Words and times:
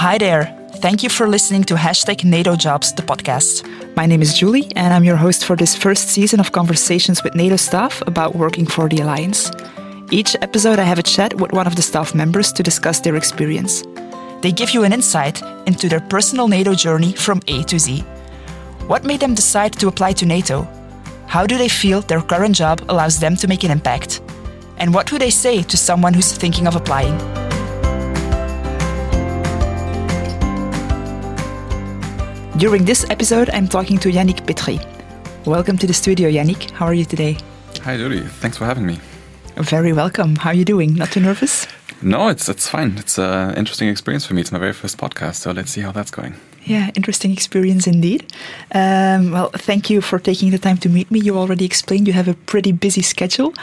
Hi 0.00 0.16
there. 0.16 0.44
Thank 0.76 1.02
you 1.02 1.10
for 1.10 1.28
listening 1.28 1.62
to 1.64 1.74
Hashtag 1.74 2.24
NATO 2.24 2.56
Jobs, 2.56 2.94
the 2.94 3.02
podcast. 3.02 3.66
My 3.96 4.06
name 4.06 4.22
is 4.22 4.32
Julie, 4.32 4.72
and 4.74 4.94
I'm 4.94 5.04
your 5.04 5.16
host 5.16 5.44
for 5.44 5.56
this 5.56 5.76
first 5.76 6.08
season 6.08 6.40
of 6.40 6.52
conversations 6.52 7.22
with 7.22 7.34
NATO 7.34 7.56
staff 7.56 8.00
about 8.06 8.34
working 8.34 8.64
for 8.64 8.88
the 8.88 9.02
Alliance. 9.02 9.50
Each 10.10 10.34
episode, 10.40 10.78
I 10.78 10.84
have 10.84 10.98
a 10.98 11.02
chat 11.02 11.34
with 11.34 11.52
one 11.52 11.66
of 11.66 11.76
the 11.76 11.82
staff 11.82 12.14
members 12.14 12.50
to 12.52 12.62
discuss 12.62 13.00
their 13.00 13.14
experience. 13.14 13.82
They 14.40 14.52
give 14.52 14.70
you 14.70 14.84
an 14.84 14.94
insight 14.94 15.42
into 15.66 15.86
their 15.86 16.00
personal 16.00 16.48
NATO 16.48 16.74
journey 16.74 17.12
from 17.12 17.42
A 17.48 17.62
to 17.64 17.78
Z. 17.78 18.00
What 18.86 19.04
made 19.04 19.20
them 19.20 19.34
decide 19.34 19.74
to 19.80 19.88
apply 19.88 20.14
to 20.14 20.24
NATO? 20.24 20.66
How 21.26 21.46
do 21.46 21.58
they 21.58 21.68
feel 21.68 22.00
their 22.00 22.22
current 22.22 22.56
job 22.56 22.82
allows 22.88 23.20
them 23.20 23.36
to 23.36 23.46
make 23.46 23.64
an 23.64 23.70
impact? 23.70 24.22
And 24.78 24.94
what 24.94 25.08
do 25.08 25.18
they 25.18 25.28
say 25.30 25.62
to 25.64 25.76
someone 25.76 26.14
who's 26.14 26.32
thinking 26.32 26.66
of 26.66 26.74
applying? 26.74 27.49
During 32.60 32.84
this 32.84 33.08
episode, 33.08 33.48
I'm 33.54 33.66
talking 33.66 33.96
to 34.00 34.10
Yannik 34.10 34.44
Petry. 34.44 34.78
Welcome 35.46 35.78
to 35.78 35.86
the 35.86 35.94
studio, 35.94 36.28
Yannik. 36.28 36.70
How 36.72 36.84
are 36.84 36.92
you 36.92 37.06
today? 37.06 37.38
Hi, 37.84 37.96
Julie. 37.96 38.20
Thanks 38.20 38.58
for 38.58 38.66
having 38.66 38.84
me. 38.84 39.00
Very 39.56 39.94
welcome. 39.94 40.36
How 40.36 40.50
are 40.50 40.54
you 40.54 40.66
doing? 40.66 40.92
Not 40.94 41.10
too 41.10 41.20
nervous? 41.20 41.66
No, 42.02 42.28
it's 42.28 42.50
it's 42.50 42.68
fine. 42.68 42.98
It's 42.98 43.18
an 43.18 43.54
interesting 43.54 43.88
experience 43.88 44.26
for 44.26 44.34
me. 44.34 44.42
It's 44.42 44.52
my 44.52 44.58
very 44.58 44.74
first 44.74 44.98
podcast, 44.98 45.36
so 45.36 45.52
let's 45.52 45.70
see 45.70 45.80
how 45.80 45.90
that's 45.90 46.10
going. 46.10 46.34
Yeah, 46.64 46.90
interesting 46.94 47.32
experience 47.32 47.86
indeed. 47.86 48.30
Um, 48.74 49.30
well, 49.32 49.48
thank 49.54 49.88
you 49.88 50.02
for 50.02 50.18
taking 50.18 50.50
the 50.50 50.58
time 50.58 50.76
to 50.80 50.90
meet 50.90 51.10
me. 51.10 51.18
You 51.18 51.38
already 51.38 51.64
explained 51.64 52.06
you 52.06 52.12
have 52.12 52.28
a 52.28 52.34
pretty 52.34 52.72
busy 52.72 53.00
schedule. 53.00 53.54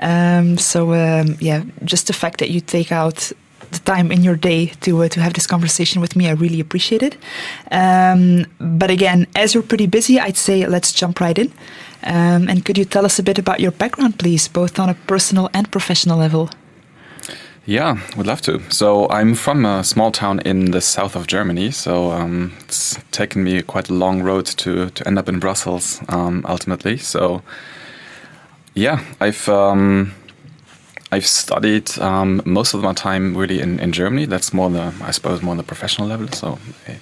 Um, 0.00 0.56
so, 0.56 0.94
um, 0.94 1.36
yeah, 1.40 1.62
just 1.84 2.06
the 2.06 2.14
fact 2.14 2.38
that 2.38 2.48
you 2.48 2.62
take 2.62 2.90
out 2.90 3.32
the 3.78 3.84
time 3.84 4.12
in 4.12 4.22
your 4.22 4.36
day 4.36 4.72
to 4.80 5.02
uh, 5.02 5.08
to 5.08 5.20
have 5.20 5.32
this 5.32 5.46
conversation 5.46 6.00
with 6.00 6.16
me. 6.16 6.28
I 6.28 6.32
really 6.32 6.60
appreciate 6.60 7.02
it. 7.02 7.16
Um, 7.70 8.46
but 8.58 8.90
again, 8.90 9.26
as 9.34 9.54
you're 9.54 9.62
pretty 9.62 9.86
busy, 9.86 10.18
I'd 10.20 10.36
say 10.36 10.66
let's 10.66 10.92
jump 10.92 11.20
right 11.20 11.38
in. 11.38 11.52
Um, 12.02 12.48
and 12.48 12.64
could 12.64 12.78
you 12.78 12.84
tell 12.84 13.04
us 13.04 13.18
a 13.18 13.22
bit 13.22 13.38
about 13.38 13.60
your 13.60 13.72
background, 13.72 14.18
please, 14.18 14.48
both 14.48 14.78
on 14.78 14.88
a 14.88 14.94
personal 14.94 15.48
and 15.52 15.70
professional 15.70 16.18
level? 16.18 16.50
Yeah, 17.66 17.98
would 18.16 18.26
love 18.26 18.42
to. 18.42 18.60
So 18.70 19.08
I'm 19.10 19.34
from 19.34 19.64
a 19.64 19.82
small 19.82 20.12
town 20.12 20.38
in 20.40 20.70
the 20.70 20.80
south 20.80 21.16
of 21.16 21.26
Germany. 21.26 21.72
So 21.72 22.12
um, 22.12 22.52
it's 22.60 22.96
taken 23.10 23.42
me 23.42 23.60
quite 23.62 23.90
a 23.90 23.94
long 23.94 24.22
road 24.22 24.46
to 24.58 24.90
to 24.90 25.06
end 25.06 25.18
up 25.18 25.28
in 25.28 25.40
Brussels 25.40 26.00
um, 26.08 26.44
ultimately. 26.48 26.96
So 26.96 27.42
yeah, 28.74 29.00
I've 29.20 29.48
um, 29.48 30.12
I've 31.16 31.26
studied 31.26 31.98
um, 31.98 32.42
most 32.44 32.74
of 32.74 32.82
my 32.82 32.92
time 32.92 33.34
really 33.34 33.58
in, 33.62 33.80
in 33.80 33.90
Germany. 33.92 34.26
That's 34.26 34.52
more 34.52 34.68
the 34.68 34.92
I 35.00 35.12
suppose 35.12 35.40
more 35.40 35.52
on 35.52 35.56
the 35.56 35.62
professional 35.62 36.08
level. 36.08 36.28
So 36.28 36.58
I 36.86 36.98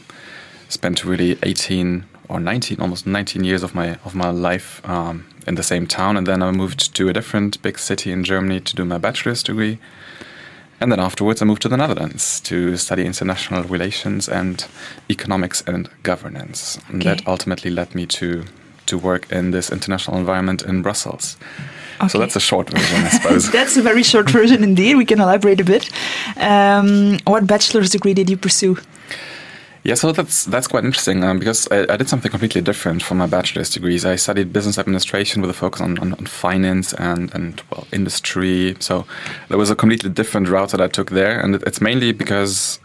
spent 0.69 1.05
really 1.05 1.37
18 1.43 2.05
or 2.29 2.39
19, 2.39 2.81
almost 2.81 3.07
19 3.09 3.43
years 3.43 3.65
of 3.65 3.75
my 3.75 3.99
of 4.05 4.15
my 4.15 4.31
life 4.31 4.81
um, 4.89 5.27
in 5.49 5.57
the 5.57 5.65
same 5.65 5.89
town, 5.89 6.17
and 6.17 6.27
then 6.29 6.43
I 6.43 6.53
moved 6.53 6.95
to 6.95 7.09
a 7.09 7.13
different 7.13 7.61
big 7.61 7.77
city 7.77 8.13
in 8.13 8.23
Germany 8.23 8.61
to 8.61 8.77
do 8.77 8.85
my 8.85 8.99
bachelor's 8.99 9.43
degree. 9.43 9.79
And 10.81 10.93
then 10.93 11.01
afterwards, 11.01 11.43
I 11.43 11.45
moved 11.45 11.63
to 11.63 11.69
the 11.69 11.77
Netherlands 11.77 12.41
to 12.43 12.77
study 12.77 13.05
international 13.05 13.65
relations 13.65 14.29
and 14.29 14.65
economics 15.11 15.65
and 15.67 15.89
governance. 16.05 16.79
Okay. 16.79 16.93
And 16.93 17.03
that 17.03 17.27
ultimately 17.27 17.71
led 17.71 17.95
me 17.95 18.07
to 18.07 18.45
to 18.87 18.97
work 18.97 19.33
in 19.33 19.51
this 19.51 19.73
international 19.73 20.19
environment 20.19 20.63
in 20.63 20.83
Brussels. 20.83 21.37
Okay. 22.05 22.13
So 22.13 22.19
that's 22.19 22.37
a 22.37 22.41
short 22.41 22.71
version, 22.71 23.05
I 23.05 23.09
suppose. 23.09 23.51
that's 23.59 23.77
a 23.77 23.83
very 23.83 24.03
short 24.03 24.31
version 24.31 24.63
indeed. 24.63 24.97
We 24.97 25.05
can 25.05 25.21
elaborate 25.21 25.61
a 25.61 25.65
bit. 25.65 25.91
Um, 26.37 27.19
what 27.27 27.47
bachelor's 27.47 27.91
degree 27.91 28.15
did 28.15 28.31
you 28.31 28.37
pursue? 28.37 28.79
Yeah, 29.85 29.97
so 29.97 30.13
that's 30.13 30.47
that's 30.47 30.67
quite 30.67 30.85
interesting 30.85 31.23
um, 31.25 31.39
because 31.39 31.69
I, 31.71 31.85
I, 31.93 31.99
did 31.99 32.09
something 32.09 32.31
completely 32.31 32.63
different 32.63 33.03
for 33.03 33.15
my 33.15 33.27
bachelor's 33.27 33.69
degrees. 33.69 34.07
I 34.07 34.17
studied 34.17 34.51
business 34.51 34.79
administration 34.79 35.43
with 35.43 35.51
a 35.51 35.55
focus 35.55 35.83
on, 35.83 35.99
on, 35.99 36.15
on, 36.15 36.25
finance 36.25 36.95
and, 36.95 37.31
and 37.35 37.63
well 37.71 37.87
industry. 37.93 38.77
So 38.81 39.05
there 39.51 39.59
was 39.59 39.69
a 39.69 39.77
completely 39.77 40.09
different 40.09 40.49
route 40.49 40.71
that 40.71 40.81
I 40.81 40.89
took 40.89 41.11
there, 41.11 41.39
and 41.39 41.57
it, 41.57 41.63
it's 41.67 41.83
mainly 41.83 42.13
because 42.13 42.81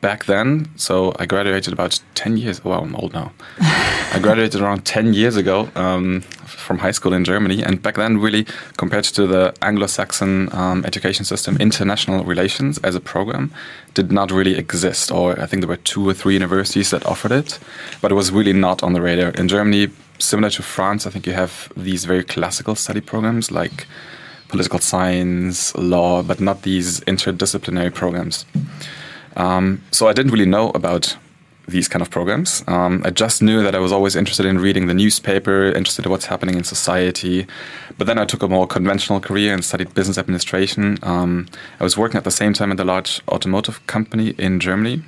back 0.00 0.26
then, 0.26 0.70
so 0.76 1.12
I 1.18 1.26
graduated 1.26 1.72
about 1.72 2.00
10 2.14 2.36
years, 2.36 2.64
well, 2.64 2.82
I'm 2.82 2.94
old 2.96 3.12
now. 3.12 3.32
I 3.60 4.18
graduated 4.22 4.60
around 4.60 4.84
10 4.84 5.14
years 5.14 5.36
ago 5.36 5.68
um, 5.74 6.22
from 6.60 6.78
high 6.78 6.90
school 6.92 7.12
in 7.12 7.24
Germany. 7.24 7.62
And 7.62 7.82
back 7.82 7.96
then, 7.96 8.18
really, 8.18 8.46
compared 8.76 9.04
to 9.04 9.26
the 9.26 9.54
Anglo 9.62 9.86
Saxon 9.86 10.48
um, 10.52 10.84
education 10.84 11.24
system, 11.24 11.56
international 11.56 12.24
relations 12.24 12.78
as 12.78 12.94
a 12.94 13.00
program 13.00 13.50
did 13.94 14.12
not 14.12 14.30
really 14.30 14.56
exist. 14.56 15.10
Or 15.10 15.40
I 15.40 15.46
think 15.46 15.62
there 15.62 15.68
were 15.68 15.76
two 15.76 16.08
or 16.08 16.14
three 16.14 16.34
universities 16.34 16.90
that 16.90 17.04
offered 17.06 17.32
it, 17.32 17.58
but 18.00 18.12
it 18.12 18.14
was 18.14 18.30
really 18.30 18.52
not 18.52 18.82
on 18.82 18.92
the 18.92 19.00
radar. 19.00 19.30
In 19.30 19.48
Germany, 19.48 19.88
similar 20.18 20.50
to 20.50 20.62
France, 20.62 21.06
I 21.06 21.10
think 21.10 21.26
you 21.26 21.32
have 21.32 21.72
these 21.76 22.04
very 22.04 22.24
classical 22.24 22.74
study 22.74 23.00
programs 23.00 23.50
like 23.50 23.86
political 24.48 24.78
science, 24.80 25.74
law, 25.76 26.22
but 26.22 26.40
not 26.40 26.62
these 26.62 27.00
interdisciplinary 27.00 27.94
programs. 27.94 28.44
Um, 29.36 29.80
so 29.92 30.08
I 30.08 30.12
didn't 30.12 30.32
really 30.32 30.50
know 30.50 30.70
about 30.70 31.16
these 31.70 31.88
kind 31.88 32.02
of 32.02 32.10
programs. 32.10 32.64
Um, 32.66 33.02
I 33.04 33.10
just 33.10 33.42
knew 33.42 33.62
that 33.62 33.74
I 33.74 33.78
was 33.78 33.92
always 33.92 34.16
interested 34.16 34.46
in 34.46 34.58
reading 34.58 34.86
the 34.86 34.94
newspaper, 34.94 35.66
interested 35.66 36.04
in 36.04 36.10
what's 36.10 36.26
happening 36.26 36.56
in 36.56 36.64
society. 36.64 37.46
But 37.98 38.06
then 38.06 38.18
I 38.18 38.24
took 38.24 38.42
a 38.42 38.48
more 38.48 38.66
conventional 38.66 39.20
career 39.20 39.54
and 39.54 39.64
studied 39.64 39.94
business 39.94 40.18
administration. 40.18 40.98
Um, 41.02 41.46
I 41.78 41.84
was 41.84 41.96
working 41.96 42.18
at 42.18 42.24
the 42.24 42.30
same 42.30 42.52
time 42.52 42.72
at 42.72 42.80
a 42.80 42.84
large 42.84 43.20
automotive 43.28 43.86
company 43.86 44.30
in 44.38 44.60
Germany, 44.60 45.02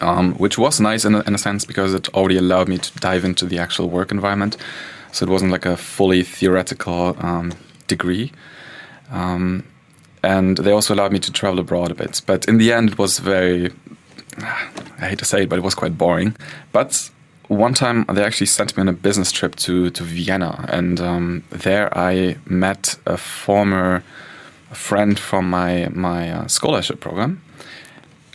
um, 0.00 0.34
which 0.34 0.58
was 0.58 0.80
nice 0.80 1.04
in 1.04 1.14
a, 1.14 1.20
in 1.22 1.34
a 1.34 1.38
sense 1.38 1.64
because 1.64 1.94
it 1.94 2.08
already 2.14 2.36
allowed 2.36 2.68
me 2.68 2.78
to 2.78 2.98
dive 2.98 3.24
into 3.24 3.46
the 3.46 3.58
actual 3.58 3.88
work 3.88 4.10
environment. 4.10 4.56
So 5.12 5.24
it 5.24 5.30
wasn't 5.30 5.52
like 5.52 5.66
a 5.66 5.76
fully 5.76 6.22
theoretical 6.22 7.16
um, 7.20 7.52
degree. 7.86 8.32
Um, 9.10 9.64
and 10.24 10.56
they 10.58 10.72
also 10.72 10.94
allowed 10.94 11.12
me 11.12 11.18
to 11.20 11.30
travel 11.30 11.60
abroad 11.60 11.90
a 11.90 11.94
bit. 11.94 12.22
But 12.26 12.48
in 12.48 12.58
the 12.58 12.72
end, 12.72 12.92
it 12.92 12.98
was 12.98 13.18
very, 13.18 13.70
I 14.98 15.08
hate 15.08 15.18
to 15.18 15.24
say 15.24 15.42
it, 15.42 15.48
but 15.48 15.58
it 15.58 15.62
was 15.62 15.74
quite 15.74 15.98
boring. 15.98 16.36
But 16.72 17.10
one 17.48 17.74
time 17.74 18.04
they 18.12 18.24
actually 18.24 18.46
sent 18.46 18.76
me 18.76 18.82
on 18.82 18.88
a 18.88 18.92
business 18.92 19.30
trip 19.32 19.56
to, 19.56 19.90
to 19.90 20.02
Vienna, 20.02 20.64
and 20.68 21.00
um, 21.00 21.44
there 21.50 21.96
I 21.96 22.36
met 22.46 22.96
a 23.06 23.16
former 23.16 24.02
friend 24.70 25.18
from 25.18 25.48
my, 25.48 25.88
my 25.92 26.30
uh, 26.30 26.46
scholarship 26.48 27.00
program. 27.00 27.40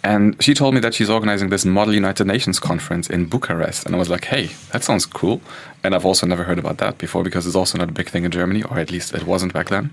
And 0.02 0.42
she 0.42 0.54
told 0.54 0.74
me 0.74 0.80
that 0.80 0.94
she's 0.94 1.10
organizing 1.10 1.50
this 1.50 1.66
Model 1.66 1.94
United 1.94 2.26
Nations 2.26 2.58
conference 2.58 3.10
in 3.10 3.26
Bucharest. 3.26 3.86
And 3.86 3.94
I 3.94 3.98
was 3.98 4.10
like, 4.10 4.26
hey, 4.26 4.50
that 4.72 4.84
sounds 4.84 5.06
cool. 5.06 5.42
And 5.84 5.94
I've 5.94 6.06
also 6.06 6.26
never 6.26 6.46
heard 6.46 6.58
about 6.58 6.78
that 6.78 6.98
before 6.98 7.22
because 7.24 7.46
it's 7.46 7.56
also 7.56 7.78
not 7.78 7.90
a 7.90 7.92
big 7.92 8.08
thing 8.08 8.24
in 8.24 8.32
Germany, 8.32 8.64
or 8.64 8.80
at 8.80 8.92
least 8.92 9.14
it 9.14 9.24
wasn't 9.24 9.54
back 9.54 9.68
then. 9.68 9.92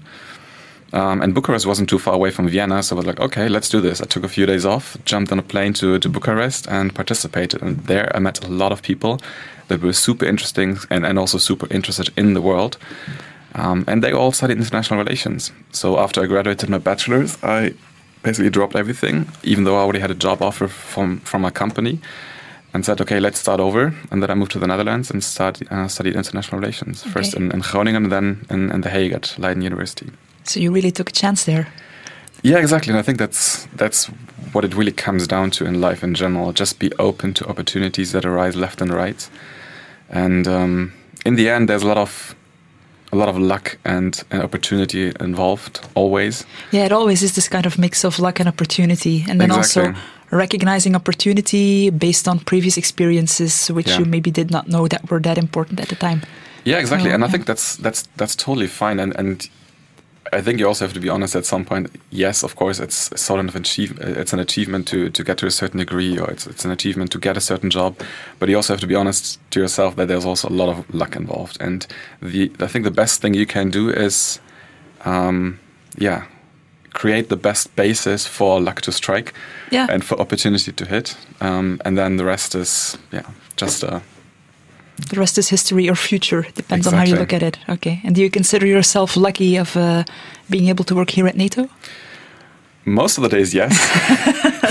Um, 0.93 1.21
and 1.21 1.35
Bucharest 1.35 1.67
wasn't 1.67 1.89
too 1.89 1.99
far 1.99 2.15
away 2.15 2.31
from 2.31 2.49
Vienna, 2.49 2.83
so 2.83 2.95
I 2.95 2.99
was 2.99 3.07
like, 3.07 3.21
okay, 3.21 3.49
let's 3.49 3.69
do 3.69 3.81
this. 3.81 4.01
I 4.01 4.05
took 4.05 4.25
a 4.25 4.29
few 4.29 4.47
days 4.47 4.65
off, 4.65 4.97
jumped 5.05 5.33
on 5.33 5.39
a 5.39 5.43
plane 5.43 5.73
to, 5.75 5.99
to 5.99 6.09
Bucharest, 6.09 6.69
and 6.69 6.95
participated. 6.95 7.61
And 7.61 7.79
there 7.87 8.15
I 8.15 8.21
met 8.21 8.45
a 8.45 8.49
lot 8.49 8.73
of 8.73 8.83
people 8.83 9.21
that 9.69 9.83
were 9.83 9.93
super 9.93 10.25
interesting 10.25 10.79
and, 10.91 11.05
and 11.05 11.19
also 11.19 11.39
super 11.39 11.67
interested 11.71 12.11
in 12.17 12.35
the 12.35 12.41
world. 12.41 12.79
Um, 13.55 13.85
and 13.89 14.03
they 14.03 14.13
all 14.13 14.33
studied 14.33 14.59
international 14.59 14.99
relations. 14.99 15.51
So 15.73 15.99
after 15.99 16.23
I 16.23 16.27
graduated 16.27 16.69
my 16.69 16.79
bachelor's, 16.79 17.43
I 17.43 17.75
basically 18.23 18.51
dropped 18.51 18.77
everything, 18.77 19.29
even 19.43 19.65
though 19.65 19.77
I 19.77 19.81
already 19.81 20.01
had 20.01 20.11
a 20.11 20.15
job 20.15 20.43
offer 20.43 20.69
from, 20.69 21.21
from 21.21 21.43
my 21.43 21.51
company, 21.51 22.01
and 22.75 22.85
said, 22.85 23.01
okay, 23.01 23.19
let's 23.19 23.39
start 23.39 23.59
over. 23.59 23.95
And 24.11 24.23
then 24.23 24.31
I 24.31 24.35
moved 24.35 24.53
to 24.53 24.59
the 24.59 24.67
Netherlands 24.67 25.11
and 25.11 25.25
start, 25.25 25.63
uh, 25.73 25.89
studied 25.89 26.15
international 26.15 26.61
relations, 26.61 27.03
okay. 27.03 27.11
first 27.11 27.35
in, 27.35 27.51
in 27.51 27.61
Groningen 27.61 28.05
and 28.05 28.13
then 28.13 28.47
in, 28.51 28.71
in 28.71 28.83
The 28.83 28.91
Hague 28.91 29.13
at 29.13 29.35
Leiden 29.39 29.63
University. 29.63 30.11
So 30.49 30.61
you 30.61 30.73
really 30.73 30.91
took 30.91 31.11
a 31.11 31.13
chance 31.13 31.45
there. 31.45 31.69
Yeah, 32.43 32.59
exactly. 32.59 32.93
And 32.93 32.99
I 32.99 33.03
think 33.03 33.19
that's 33.19 33.67
that's 33.77 34.07
what 34.53 34.65
it 34.65 34.75
really 34.75 34.93
comes 34.93 35.27
down 35.27 35.51
to 35.51 35.67
in 35.67 35.81
life 35.81 36.05
in 36.05 36.15
general. 36.15 36.53
Just 36.53 36.79
be 36.79 36.93
open 36.99 37.35
to 37.35 37.49
opportunities 37.49 38.13
that 38.13 38.25
arise 38.25 38.57
left 38.57 38.81
and 38.81 38.93
right. 38.93 39.29
And 40.11 40.47
um, 40.47 40.93
in 41.25 41.37
the 41.37 41.49
end, 41.49 41.69
there's 41.69 41.83
a 41.83 41.87
lot 41.87 41.99
of 41.99 42.35
a 43.13 43.17
lot 43.17 43.29
of 43.29 43.39
luck 43.39 43.79
and, 43.85 44.23
and 44.31 44.43
opportunity 44.43 45.13
involved 45.21 45.81
always. 45.95 46.45
Yeah, 46.73 46.85
it 46.85 46.93
always 46.93 47.23
is 47.23 47.35
this 47.35 47.49
kind 47.49 47.67
of 47.67 47.79
mix 47.79 48.05
of 48.05 48.19
luck 48.19 48.41
and 48.41 48.49
opportunity, 48.49 49.25
and 49.29 49.41
then 49.41 49.51
exactly. 49.51 49.89
also 49.89 50.01
recognizing 50.31 50.97
opportunity 50.97 51.91
based 51.91 52.29
on 52.29 52.41
previous 52.41 52.77
experiences, 52.77 53.69
which 53.69 53.89
yeah. 53.89 53.99
you 53.99 54.05
maybe 54.05 54.31
did 54.31 54.51
not 54.51 54.69
know 54.69 54.89
that 54.89 55.09
were 55.11 55.21
that 55.21 55.39
important 55.39 55.81
at 55.81 55.89
the 55.89 55.95
time. 55.95 56.23
Yeah, 56.65 56.79
exactly. 56.79 57.11
So, 57.11 57.15
and 57.15 57.25
I 57.25 57.29
think 57.29 57.47
that's 57.47 57.77
that's 57.77 58.09
that's 58.17 58.35
totally 58.35 58.67
fine. 58.67 58.99
And 58.99 59.15
and 59.17 59.49
I 60.33 60.41
think 60.41 60.59
you 60.59 60.67
also 60.67 60.85
have 60.85 60.95
to 60.95 61.01
be 61.01 61.09
honest 61.09 61.37
at 61.37 61.45
some 61.47 61.65
point. 61.65 61.91
Yes, 62.11 62.43
of 62.43 62.57
course, 62.57 62.81
it's 62.81 63.11
sort 63.21 63.41
of 63.45 63.55
achieve, 63.57 63.99
it's 64.01 64.33
an 64.33 64.39
achievement 64.41 64.87
to, 64.89 65.09
to 65.11 65.25
get 65.25 65.39
to 65.39 65.47
a 65.47 65.51
certain 65.51 65.79
degree, 65.79 66.19
or 66.19 66.31
it's, 66.31 66.47
it's 66.47 66.65
an 66.65 66.71
achievement 66.71 67.13
to 67.13 67.19
get 67.19 67.37
a 67.37 67.41
certain 67.41 67.71
job. 67.71 67.97
But 68.39 68.49
you 68.49 68.57
also 68.57 68.73
have 68.73 68.81
to 68.81 68.87
be 68.87 68.95
honest 68.95 69.39
to 69.51 69.61
yourself 69.61 69.97
that 69.97 70.09
there's 70.09 70.25
also 70.25 70.49
a 70.49 70.51
lot 70.51 70.69
of 70.69 70.93
luck 70.95 71.17
involved. 71.17 71.59
And 71.61 71.87
the 72.21 72.51
I 72.61 72.67
think 72.67 72.85
the 72.85 72.91
best 72.91 73.21
thing 73.21 73.35
you 73.35 73.47
can 73.47 73.71
do 73.71 73.89
is, 73.91 74.41
um, 75.05 75.59
yeah, 75.99 76.25
create 76.93 77.29
the 77.29 77.37
best 77.37 77.75
basis 77.77 78.27
for 78.27 78.61
luck 78.61 78.81
to 78.81 78.93
strike 78.93 79.33
Yeah. 79.71 79.87
and 79.91 80.03
for 80.05 80.19
opportunity 80.21 80.73
to 80.73 80.85
hit. 80.87 81.17
Um, 81.41 81.81
and 81.85 81.97
then 81.99 82.17
the 82.17 82.25
rest 82.25 82.55
is, 82.55 82.97
yeah, 83.13 83.27
just 83.57 83.85
uh, 83.85 84.01
The 85.11 85.21
rest 85.21 85.39
is 85.39 85.49
history 85.49 85.89
or 85.89 85.95
future, 85.95 86.47
depends 86.55 86.87
on 86.87 86.95
how 86.95 87.05
you 87.05 87.17
look 87.17 87.33
at 87.33 87.43
it. 87.43 87.59
Okay. 87.69 88.01
And 88.05 88.15
do 88.15 88.23
you 88.23 88.31
consider 88.31 88.67
yourself 88.67 89.17
lucky 89.17 89.57
of 89.57 89.77
uh, 89.77 90.05
being 90.49 90.69
able 90.69 90.85
to 90.85 90.95
work 90.95 91.11
here 91.11 91.27
at 91.29 91.37
NATO? 91.37 91.69
most 92.87 93.19
of 93.19 93.23
the 93.23 93.29
days, 93.29 93.53
yes. 93.53 93.77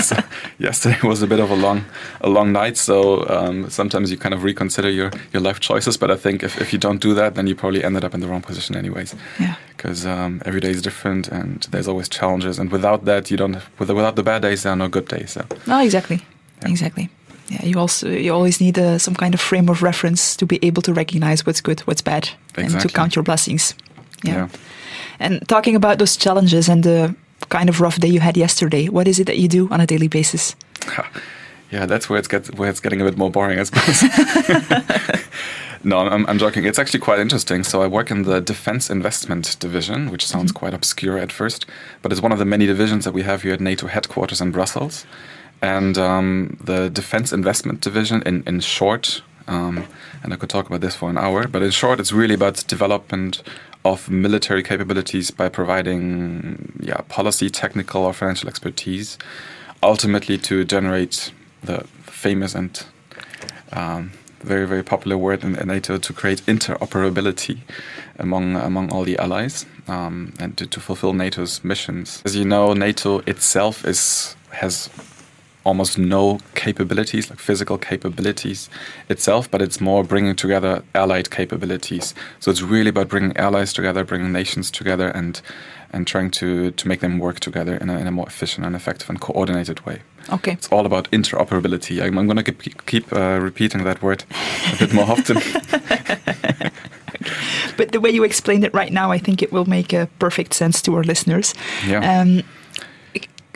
so 0.08 0.16
yesterday 0.58 0.98
was 1.02 1.22
a 1.22 1.26
bit 1.26 1.38
of 1.38 1.50
a 1.50 1.54
long, 1.54 1.84
a 2.22 2.28
long 2.28 2.50
night. 2.50 2.76
So 2.76 3.28
um, 3.28 3.70
sometimes 3.70 4.10
you 4.10 4.16
kind 4.16 4.34
of 4.34 4.42
reconsider 4.42 4.90
your, 4.90 5.10
your 5.32 5.42
life 5.42 5.60
choices. 5.60 5.96
But 5.96 6.10
I 6.10 6.16
think 6.16 6.42
if, 6.42 6.60
if 6.60 6.72
you 6.72 6.78
don't 6.78 7.00
do 7.00 7.14
that, 7.14 7.34
then 7.34 7.46
you 7.46 7.54
probably 7.54 7.84
ended 7.84 8.04
up 8.04 8.14
in 8.14 8.20
the 8.20 8.26
wrong 8.26 8.42
position 8.42 8.74
anyways. 8.74 9.14
Yeah. 9.38 9.56
Because 9.68 10.06
um, 10.06 10.42
every 10.44 10.60
day 10.60 10.70
is 10.70 10.82
different 10.82 11.28
and 11.28 11.62
there's 11.70 11.86
always 11.86 12.08
challenges. 12.08 12.58
And 12.58 12.72
without 12.72 13.04
that, 13.04 13.30
you 13.30 13.36
don't. 13.36 13.58
Without 13.78 14.16
the 14.16 14.22
bad 14.22 14.42
days, 14.42 14.62
there 14.62 14.72
are 14.72 14.76
no 14.76 14.88
good 14.88 15.06
days. 15.08 15.32
So 15.32 15.44
No, 15.66 15.80
exactly. 15.80 16.24
Yeah. 16.62 16.70
Exactly. 16.70 17.10
Yeah, 17.48 17.64
you 17.64 17.78
also 17.78 18.08
you 18.08 18.34
always 18.34 18.60
need 18.60 18.78
uh, 18.78 18.98
some 18.98 19.14
kind 19.14 19.34
of 19.34 19.40
frame 19.40 19.68
of 19.68 19.82
reference 19.82 20.36
to 20.36 20.46
be 20.46 20.58
able 20.62 20.82
to 20.82 20.92
recognize 20.92 21.46
what's 21.46 21.60
good, 21.60 21.80
what's 21.80 22.02
bad, 22.02 22.28
and 22.56 22.80
to 22.80 22.88
count 22.88 23.14
your 23.14 23.22
blessings. 23.22 23.74
Yeah. 24.24 24.34
Yeah. 24.34 24.48
And 25.18 25.48
talking 25.48 25.76
about 25.76 25.98
those 25.98 26.16
challenges 26.16 26.68
and 26.68 26.82
the 26.82 27.14
kind 27.48 27.68
of 27.68 27.80
rough 27.80 27.98
day 27.98 28.08
you 28.08 28.20
had 28.20 28.36
yesterday, 28.36 28.88
what 28.88 29.08
is 29.08 29.18
it 29.18 29.26
that 29.26 29.38
you 29.38 29.48
do 29.48 29.68
on 29.70 29.80
a 29.80 29.86
daily 29.86 30.08
basis? 30.08 30.56
yeah, 31.70 31.86
that's 31.86 32.08
where 32.08 32.18
it's 32.18 32.50
where 32.52 32.70
it's 32.70 32.80
getting 32.80 33.00
a 33.00 33.04
bit 33.04 33.16
more 33.16 33.30
boring, 33.30 33.58
I 33.58 33.64
suppose. 33.64 34.02
no, 35.84 35.98
I'm, 35.98 36.26
I'm 36.26 36.38
joking. 36.38 36.64
It's 36.64 36.78
actually 36.78 37.00
quite 37.00 37.18
interesting. 37.18 37.64
So 37.64 37.82
I 37.82 37.86
work 37.86 38.10
in 38.10 38.22
the 38.22 38.40
defense 38.40 38.90
investment 38.90 39.56
division, 39.60 40.10
which 40.10 40.26
sounds 40.26 40.52
quite 40.52 40.74
obscure 40.74 41.18
at 41.18 41.32
first, 41.32 41.66
but 42.02 42.12
it's 42.12 42.20
one 42.20 42.32
of 42.32 42.38
the 42.38 42.44
many 42.44 42.66
divisions 42.66 43.04
that 43.04 43.12
we 43.12 43.22
have 43.22 43.42
here 43.42 43.54
at 43.54 43.60
NATO 43.60 43.86
headquarters 43.86 44.40
in 44.40 44.50
Brussels. 44.50 45.06
And 45.62 45.96
um, 45.98 46.58
the 46.62 46.90
defense 46.90 47.32
investment 47.32 47.80
division, 47.80 48.22
in 48.26 48.42
in 48.46 48.60
short, 48.60 49.22
um, 49.48 49.84
and 50.22 50.32
I 50.32 50.36
could 50.36 50.50
talk 50.50 50.66
about 50.66 50.80
this 50.80 50.94
for 50.94 51.08
an 51.08 51.18
hour, 51.18 51.46
but 51.48 51.62
in 51.62 51.70
short, 51.70 52.00
it's 52.00 52.12
really 52.12 52.34
about 52.34 52.64
development 52.66 53.42
of 53.84 54.10
military 54.10 54.62
capabilities 54.62 55.30
by 55.30 55.48
providing 55.48 56.72
yeah 56.80 57.00
policy, 57.08 57.48
technical, 57.50 58.04
or 58.04 58.12
financial 58.12 58.48
expertise, 58.48 59.18
ultimately 59.82 60.36
to 60.38 60.64
generate 60.64 61.32
the 61.62 61.84
famous 62.02 62.54
and 62.54 62.84
um, 63.72 64.12
very 64.40 64.66
very 64.66 64.82
popular 64.82 65.16
word 65.16 65.42
in, 65.44 65.52
NATO 65.66 65.98
to 65.98 66.12
create 66.12 66.42
interoperability 66.46 67.58
among 68.18 68.56
among 68.56 68.92
all 68.92 69.04
the 69.04 69.18
allies 69.18 69.66
um, 69.88 70.32
and 70.38 70.56
to, 70.56 70.66
to 70.66 70.80
fulfill 70.80 71.12
NATO's 71.12 71.64
missions. 71.64 72.22
As 72.24 72.36
you 72.36 72.44
know, 72.44 72.72
NATO 72.72 73.20
itself 73.20 73.84
is 73.84 74.36
has 74.50 74.90
almost 75.66 75.98
no 75.98 76.38
capabilities, 76.54 77.28
like 77.30 77.40
physical 77.40 77.78
capabilities 77.78 78.70
itself, 79.08 79.50
but 79.50 79.60
it's 79.60 79.80
more 79.80 80.04
bringing 80.04 80.36
together 80.36 80.82
allied 80.94 81.30
capabilities. 81.30 82.14
So 82.40 82.50
it's 82.50 82.62
really 82.62 82.90
about 82.90 83.08
bringing 83.08 83.36
allies 83.36 83.72
together, 83.72 84.04
bringing 84.04 84.32
nations 84.32 84.70
together, 84.70 85.08
and 85.08 85.40
and 85.92 86.06
trying 86.06 86.30
to 86.30 86.70
to 86.70 86.88
make 86.88 87.00
them 87.00 87.18
work 87.18 87.40
together 87.40 87.76
in 87.76 87.90
a, 87.90 87.98
in 87.98 88.06
a 88.06 88.10
more 88.10 88.26
efficient 88.26 88.66
and 88.66 88.76
effective 88.76 89.10
and 89.10 89.20
coordinated 89.20 89.84
way. 89.86 89.98
Okay. 90.32 90.52
It's 90.52 90.68
all 90.68 90.86
about 90.86 91.10
interoperability. 91.10 92.02
I'm, 92.02 92.18
I'm 92.18 92.26
going 92.26 92.42
to 92.42 92.52
keep, 92.52 92.84
keep 92.86 93.12
uh, 93.12 93.38
repeating 93.40 93.84
that 93.84 94.02
word 94.02 94.24
a 94.72 94.76
bit 94.76 94.92
more 94.92 95.04
often. 95.04 95.38
But 97.76 97.92
the 97.92 98.00
way 98.00 98.10
you 98.10 98.24
explained 98.24 98.64
it 98.64 98.72
right 98.74 98.92
now, 98.92 99.12
I 99.12 99.18
think 99.18 99.42
it 99.42 99.52
will 99.52 99.66
make 99.66 99.92
uh, 99.92 100.06
perfect 100.18 100.54
sense 100.54 100.80
to 100.82 100.94
our 100.96 101.04
listeners. 101.04 101.54
Yeah. 101.86 102.20
Um, 102.20 102.42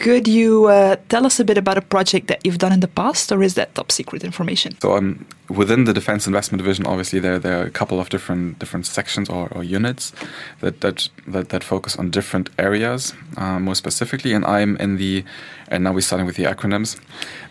could 0.01 0.27
you 0.27 0.67
uh, 0.67 0.97
tell 1.09 1.27
us 1.27 1.39
a 1.39 1.45
bit 1.45 1.59
about 1.59 1.77
a 1.77 1.83
project 1.83 2.27
that 2.29 2.41
you've 2.45 2.59
done 2.59 2.73
in 2.73 2.81
the 2.81 2.89
past, 2.89 3.31
or 3.31 3.43
is 3.43 3.55
that 3.55 3.75
top 3.75 3.93
secret 3.93 4.25
information? 4.25 4.77
So 4.81 4.97
um, 4.97 5.27
within 5.49 5.85
the 5.85 5.93
defense 5.93 6.27
investment 6.27 6.63
division, 6.63 6.87
obviously 6.87 7.21
there 7.21 7.39
there 7.39 7.61
are 7.61 7.67
a 7.67 7.71
couple 7.71 8.01
of 8.01 8.09
different 8.09 8.59
different 8.59 8.87
sections 8.87 9.29
or, 9.29 9.49
or 9.53 9.63
units 9.63 10.13
that, 10.61 10.81
that 10.81 11.09
that 11.29 11.51
that 11.51 11.63
focus 11.63 11.97
on 11.97 12.11
different 12.11 12.51
areas 12.59 13.15
uh, 13.37 13.61
more 13.61 13.75
specifically. 13.75 14.33
And 14.33 14.45
I'm 14.45 14.77
in 14.79 14.97
the 14.97 15.25
and 15.69 15.85
now 15.85 15.93
we're 15.93 16.01
starting 16.01 16.27
with 16.27 16.37
the 16.37 16.45
acronyms. 16.45 16.99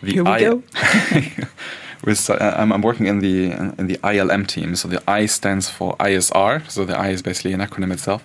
The 0.02 0.12
Here 0.12 0.24
we 0.24 0.40
go. 0.40 0.62
we're 2.04 2.16
uh, 2.28 2.54
I'm, 2.60 2.72
I'm 2.72 2.82
working 2.82 3.06
in 3.06 3.20
the 3.20 3.52
in 3.78 3.86
the 3.86 3.98
ILM 4.02 4.46
team. 4.46 4.76
So 4.76 4.88
the 4.88 5.02
I 5.06 5.26
stands 5.26 5.70
for 5.70 5.96
ISR. 5.98 6.68
So 6.68 6.84
the 6.84 6.98
I 6.98 7.10
is 7.10 7.22
basically 7.22 7.52
an 7.52 7.60
acronym 7.60 7.92
itself. 7.92 8.24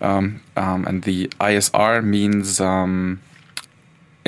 Um, 0.00 0.42
um, 0.56 0.86
and 0.86 1.02
the 1.02 1.26
ISR 1.40 2.04
means 2.04 2.60
um, 2.60 3.20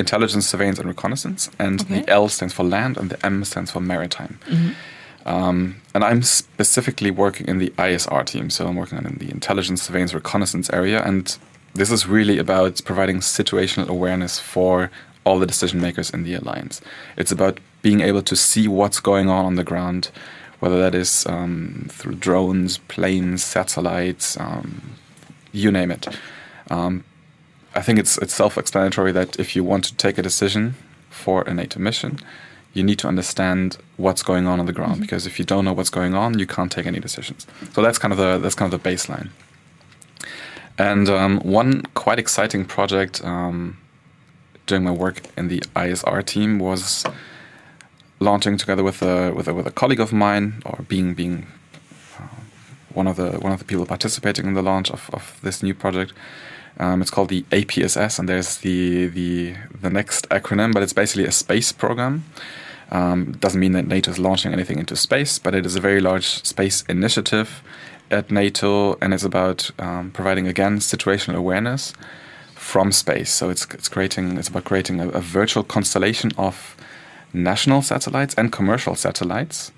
intelligence, 0.01 0.45
surveillance, 0.47 0.79
and 0.79 0.87
reconnaissance, 0.95 1.49
and 1.57 1.81
Okay. 1.81 2.01
the 2.01 2.09
L 2.09 2.27
stands 2.29 2.53
for 2.53 2.63
land, 2.63 2.97
and 2.97 3.09
the 3.09 3.25
M 3.25 3.43
stands 3.45 3.71
for 3.71 3.79
maritime. 3.81 4.33
Um, 5.25 5.75
and 5.93 6.03
I'm 6.03 6.23
specifically 6.23 7.11
working 7.11 7.47
in 7.47 7.59
the 7.59 7.69
ISR 7.77 8.23
team, 8.25 8.49
so 8.49 8.67
I'm 8.67 8.75
working 8.75 8.97
on 8.97 9.05
in 9.05 9.17
the 9.17 9.29
intelligence, 9.29 9.83
surveillance, 9.83 10.13
reconnaissance 10.13 10.69
area, 10.73 11.01
and 11.03 11.37
this 11.75 11.91
is 11.91 12.07
really 12.07 12.37
about 12.39 12.81
providing 12.83 13.17
situational 13.21 13.87
awareness 13.87 14.39
for 14.39 14.89
all 15.23 15.37
the 15.39 15.45
decision 15.45 15.79
makers 15.79 16.09
in 16.09 16.23
the 16.23 16.33
alliance. 16.33 16.81
It's 17.17 17.31
about 17.31 17.59
being 17.83 18.01
able 18.01 18.23
to 18.23 18.35
see 18.35 18.67
what's 18.67 18.99
going 18.99 19.29
on 19.29 19.45
on 19.45 19.55
the 19.55 19.63
ground, 19.63 20.09
whether 20.59 20.79
that 20.79 20.95
is 20.95 21.25
um, 21.27 21.85
through 21.89 22.15
drones, 22.15 22.79
planes, 22.87 23.43
satellites, 23.43 24.37
um, 24.39 24.81
you 25.51 25.71
name 25.71 25.91
it. 25.91 26.07
Um, 26.71 27.03
I 27.73 27.81
think 27.81 27.99
it's 27.99 28.17
it's 28.17 28.33
self-explanatory 28.33 29.11
that 29.13 29.39
if 29.39 29.55
you 29.55 29.63
want 29.63 29.85
to 29.85 29.95
take 29.95 30.17
a 30.17 30.21
decision 30.21 30.75
for 31.09 31.43
a 31.43 31.53
NATO 31.53 31.79
mission, 31.79 32.19
you 32.73 32.83
need 32.83 32.99
to 32.99 33.07
understand 33.07 33.77
what's 33.97 34.23
going 34.23 34.47
on 34.47 34.59
on 34.59 34.65
the 34.65 34.73
ground 34.73 35.01
because 35.01 35.25
if 35.25 35.39
you 35.39 35.45
don't 35.45 35.65
know 35.65 35.73
what's 35.73 35.89
going 35.89 36.13
on, 36.13 36.39
you 36.39 36.47
can't 36.47 36.71
take 36.71 36.85
any 36.85 36.99
decisions. 36.99 37.47
So 37.73 37.81
that's 37.81 37.97
kind 37.97 38.11
of 38.11 38.17
the 38.17 38.37
that's 38.37 38.55
kind 38.55 38.73
of 38.73 38.81
the 38.81 38.89
baseline. 38.89 39.29
And 40.77 41.09
um, 41.09 41.39
one 41.39 41.83
quite 41.93 42.19
exciting 42.19 42.65
project 42.65 43.23
um, 43.23 43.77
during 44.65 44.83
my 44.83 44.91
work 44.91 45.21
in 45.37 45.47
the 45.47 45.59
ISR 45.75 46.25
team 46.25 46.59
was 46.59 47.05
launching 48.19 48.57
together 48.57 48.83
with 48.83 49.01
a 49.01 49.31
with 49.33 49.47
a, 49.47 49.53
with 49.53 49.67
a 49.67 49.71
colleague 49.71 49.99
of 49.99 50.13
mine, 50.13 50.61
or 50.65 50.85
being 50.87 51.13
being 51.13 51.47
uh, 52.17 52.23
one 52.93 53.07
of 53.07 53.15
the 53.17 53.31
one 53.31 53.51
of 53.51 53.59
the 53.59 53.65
people 53.65 53.85
participating 53.85 54.45
in 54.45 54.53
the 54.53 54.61
launch 54.61 54.89
of, 54.89 55.09
of 55.13 55.39
this 55.43 55.61
new 55.61 55.73
project. 55.73 56.13
Um, 56.79 57.01
it's 57.01 57.11
called 57.11 57.29
the 57.29 57.43
APSS, 57.51 58.19
and 58.19 58.27
there's 58.27 58.57
the 58.57 59.07
the 59.07 59.55
the 59.81 59.89
next 59.89 60.27
acronym, 60.29 60.73
but 60.73 60.83
it's 60.83 60.93
basically 60.93 61.25
a 61.25 61.31
space 61.31 61.71
program. 61.71 62.23
Um, 62.91 63.33
doesn't 63.39 63.59
mean 63.59 63.71
that 63.73 63.87
NATO 63.87 64.11
is 64.11 64.19
launching 64.19 64.51
anything 64.51 64.77
into 64.77 64.95
space, 64.95 65.39
but 65.39 65.55
it 65.55 65.65
is 65.65 65.75
a 65.75 65.79
very 65.79 66.01
large 66.01 66.25
space 66.45 66.83
initiative 66.89 67.63
at 68.09 68.29
NATO, 68.29 68.97
and 69.01 69.13
it's 69.13 69.23
about 69.23 69.71
um, 69.79 70.11
providing 70.11 70.47
again 70.47 70.79
situational 70.79 71.35
awareness 71.35 71.93
from 72.55 72.91
space. 72.91 73.31
So 73.31 73.49
it's 73.49 73.65
it's 73.73 73.89
creating 73.89 74.37
it's 74.37 74.49
about 74.49 74.65
creating 74.65 74.99
a, 74.99 75.09
a 75.09 75.21
virtual 75.21 75.63
constellation 75.63 76.31
of 76.37 76.75
national 77.33 77.81
satellites 77.81 78.35
and 78.35 78.51
commercial 78.51 78.95
satellites, 78.95 79.71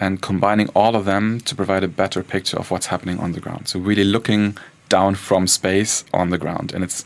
and 0.00 0.22
combining 0.22 0.68
all 0.74 0.96
of 0.96 1.04
them 1.04 1.40
to 1.40 1.54
provide 1.54 1.84
a 1.84 1.88
better 1.88 2.22
picture 2.22 2.58
of 2.58 2.70
what's 2.70 2.86
happening 2.86 3.18
on 3.18 3.32
the 3.32 3.40
ground. 3.40 3.68
So 3.68 3.78
really 3.78 4.04
looking 4.04 4.56
down 4.88 5.14
from 5.14 5.46
space 5.46 6.04
on 6.12 6.30
the 6.30 6.38
ground, 6.38 6.72
and 6.72 6.84
it's 6.84 7.04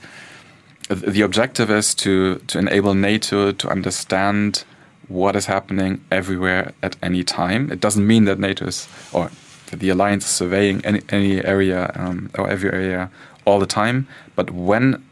the 0.89 1.23
objective 1.23 1.71
is 1.71 1.95
to 1.95 2.37
to 2.47 2.59
enable 2.59 2.95
NATO 2.95 3.53
to 3.53 3.69
understand 3.69 4.65
what 5.09 5.37
is 5.37 5.47
happening 5.47 6.01
everywhere 6.11 6.73
at 6.83 6.97
any 7.03 7.25
time. 7.25 7.71
It 7.73 7.81
doesn't 7.81 8.07
mean 8.07 8.25
that 8.25 8.39
NATO 8.39 8.67
is 8.67 8.89
or 9.13 9.31
the 9.73 9.91
alliance 9.91 10.25
is 10.25 10.31
surveying 10.31 10.85
any 10.85 11.01
any 11.09 11.45
area 11.45 11.93
um, 11.95 12.31
or 12.39 12.49
every 12.49 12.73
area 12.73 13.11
all 13.45 13.61
the 13.61 13.67
time, 13.67 14.07
but 14.37 14.51
when 14.51 15.03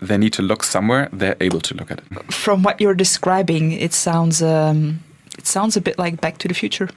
they 0.00 0.18
need 0.18 0.32
to 0.34 0.42
look 0.42 0.62
somewhere, 0.62 1.08
they're 1.12 1.36
able 1.40 1.60
to 1.60 1.74
look 1.74 1.90
at 1.90 1.98
it. 1.98 2.32
From 2.32 2.62
what 2.62 2.80
you're 2.80 2.94
describing, 2.94 3.72
it 3.72 3.92
sounds 3.92 4.42
um, 4.42 5.00
it 5.38 5.46
sounds 5.46 5.76
a 5.76 5.80
bit 5.80 5.98
like 5.98 6.20
Back 6.20 6.38
to 6.38 6.48
the 6.48 6.54
Future. 6.54 6.88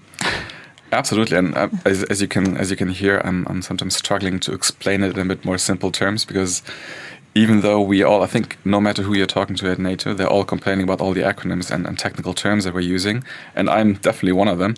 Absolutely, 0.92 1.38
and 1.38 1.56
uh, 1.56 1.70
as, 1.86 2.04
as 2.04 2.22
you 2.22 2.28
can 2.28 2.58
as 2.58 2.72
you 2.72 2.78
can 2.78 2.90
hear, 2.90 3.22
I'm, 3.24 3.46
I'm 3.48 3.62
sometimes 3.62 3.96
struggling 3.96 4.40
to 4.42 4.54
explain 4.54 5.04
it 5.04 5.16
in 5.16 5.20
a 5.20 5.36
bit 5.36 5.46
more 5.46 5.58
simple 5.58 5.92
terms 5.92 6.26
because 6.26 6.64
even 7.36 7.62
though 7.62 7.80
we 7.80 8.02
all, 8.04 8.24
I 8.24 8.28
think, 8.28 8.58
no 8.66 8.82
matter 8.82 9.04
who 9.04 9.14
you're 9.16 9.28
talking 9.28 9.56
to 9.58 9.72
at 9.72 9.78
NATO, 9.78 10.14
they're 10.14 10.28
all 10.28 10.44
complaining 10.44 10.84
about 10.84 11.00
all 11.00 11.14
the 11.14 11.22
acronyms 11.22 11.70
and, 11.70 11.86
and 11.86 11.98
technical 11.98 12.34
terms 12.34 12.64
that 12.64 12.74
we're 12.74 12.80
using, 12.80 13.24
and 13.56 13.70
I'm 13.70 13.94
definitely 13.94 14.32
one 14.32 14.48
of 14.48 14.58
them. 14.58 14.76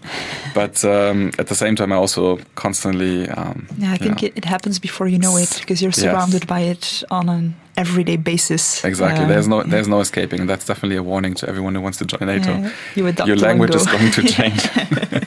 But 0.53 0.83
um, 0.83 1.31
at 1.39 1.47
the 1.47 1.55
same 1.55 1.75
time, 1.75 1.91
I 1.93 1.95
also 1.95 2.39
constantly. 2.55 3.29
Um, 3.29 3.67
Yeah, 3.77 3.93
I 3.93 3.97
think 3.97 4.21
know, 4.21 4.29
it, 4.35 4.45
happens 4.45 4.79
before 4.79 5.07
you 5.07 5.17
know 5.17 5.37
it 5.37 5.57
because 5.59 5.81
you're 5.81 5.91
Yes. 5.91 6.01
surrounded 6.01 6.45
by 6.45 6.61
it 6.61 7.03
on 7.09 7.29
an 7.29 7.55
everyday 7.77 8.17
basis. 8.17 8.83
Exactly. 8.83 9.23
Um, 9.23 9.29
there's 9.29 9.47
no 9.47 9.63
there's 9.63 9.87
no 9.87 10.01
escaping, 10.01 10.45
that's 10.45 10.65
definitely 10.65 10.97
a 10.97 11.03
warning 11.03 11.33
to 11.35 11.47
everyone 11.47 11.73
who 11.75 11.81
wants 11.81 11.97
to 11.99 12.05
join 12.05 12.27
NATO. 12.27 12.51
Yeah, 12.51 12.71
you 12.95 13.25
Your 13.25 13.37
language 13.37 13.75
is 13.75 13.87
going 13.87 14.11
to 14.11 14.23
change. 14.37 14.67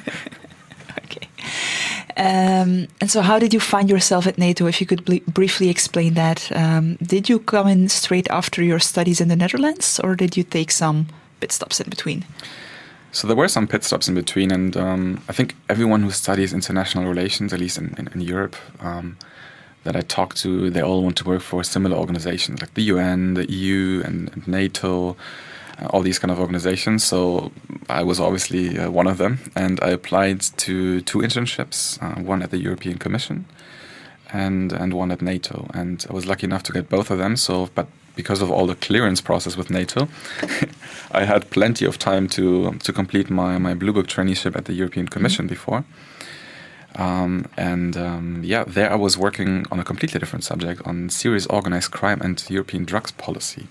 Um, 2.17 2.87
and 3.01 3.11
so, 3.11 3.23
how 3.23 3.39
did 3.39 3.53
you 3.53 3.61
find 3.61 3.91
yourself 3.91 4.27
at 4.27 4.39
NATO? 4.39 4.67
If 4.67 4.81
you 4.81 4.87
could 4.87 5.05
bl- 5.05 5.25
briefly 5.27 5.69
explain 5.69 6.15
that. 6.15 6.51
Um, 6.55 6.97
did 6.97 7.29
you 7.29 7.41
come 7.41 7.67
in 7.67 7.89
straight 7.89 8.29
after 8.31 8.63
your 8.63 8.79
studies 8.79 9.21
in 9.21 9.29
the 9.29 9.37
Netherlands, 9.37 10.01
or 10.01 10.15
did 10.15 10.37
you 10.37 10.45
take 10.45 10.71
some 10.71 11.09
pit 11.41 11.53
stops 11.53 11.81
in 11.81 11.91
between? 11.91 12.25
So 13.11 13.27
there 13.27 13.37
were 13.37 13.49
some 13.49 13.67
pit 13.67 13.85
stops 13.85 14.09
in 14.09 14.15
between, 14.15 14.51
and 14.53 14.77
um, 14.77 15.23
I 15.29 15.33
think 15.33 15.55
everyone 15.69 16.03
who 16.03 16.11
studies 16.11 16.53
international 16.53 17.05
relations, 17.05 17.53
at 17.53 17.61
least 17.61 17.79
in, 17.79 17.95
in, 17.97 18.09
in 18.15 18.21
Europe, 18.21 18.57
um, 18.81 19.17
that 19.85 19.95
I 19.97 20.01
talk 20.01 20.35
to, 20.37 20.71
they 20.71 20.83
all 20.83 21.03
want 21.03 21.17
to 21.19 21.25
work 21.25 21.43
for 21.43 21.63
similar 21.63 21.97
organizations 21.97 22.61
like 22.61 22.75
the 22.75 22.83
UN, 22.85 23.35
the 23.35 23.51
EU, 23.51 24.03
and, 24.05 24.33
and 24.33 24.49
NATO, 24.49 25.17
all 25.91 26.03
these 26.03 26.19
kind 26.19 26.31
of 26.31 26.39
organizations. 26.39 27.05
So 27.05 27.53
I 27.89 28.03
was 28.03 28.21
obviously 28.21 28.79
uh, 28.79 28.91
one 28.91 29.07
of 29.07 29.19
them, 29.19 29.39
and 29.55 29.79
I 29.83 29.91
applied 29.91 30.41
to 30.41 31.01
two 31.03 31.19
internships, 31.19 32.03
uh, 32.03 32.21
one 32.21 32.43
at 32.43 32.51
the 32.51 32.59
European 32.59 32.99
Commission 32.99 33.47
and 34.35 34.73
and 34.73 34.93
one 34.93 35.11
at 35.13 35.23
NATO, 35.23 35.69
and 35.73 36.05
I 36.11 36.13
was 36.13 36.27
lucky 36.27 36.47
enough 36.47 36.63
to 36.65 36.73
get 36.73 36.89
both 36.89 37.11
of 37.11 37.19
them. 37.19 37.37
So, 37.37 37.71
but 37.75 37.87
because 38.17 38.43
of 38.43 38.51
all 38.51 38.67
the 38.67 38.75
clearance 38.75 39.21
process 39.21 39.57
with 39.57 39.71
NATO, 39.71 40.09
I 41.13 41.25
had 41.25 41.51
plenty 41.51 41.87
of 41.87 41.99
time 41.99 42.29
to 42.31 42.73
to 42.73 42.93
complete 42.93 43.31
my 43.31 43.59
my 43.59 43.75
Blue 43.75 43.93
Book 43.93 44.09
traineeship 44.09 44.57
at 44.57 44.65
the 44.65 44.75
European 44.75 45.09
Commission 45.09 45.45
mm-hmm. 45.45 45.55
before. 45.55 45.85
Um, 46.97 47.47
and 47.57 47.97
um, 47.97 48.43
yeah, 48.45 48.65
there 48.67 48.93
I 48.93 48.97
was 48.97 49.19
working 49.19 49.67
on 49.73 49.81
a 49.81 49.85
completely 49.85 50.21
different 50.21 50.45
subject 50.45 50.81
on 50.85 51.11
serious 51.11 51.47
organized 51.47 51.91
crime 51.91 52.21
and 52.21 52.45
European 52.49 52.85
drugs 52.85 53.13
policy. 53.13 53.67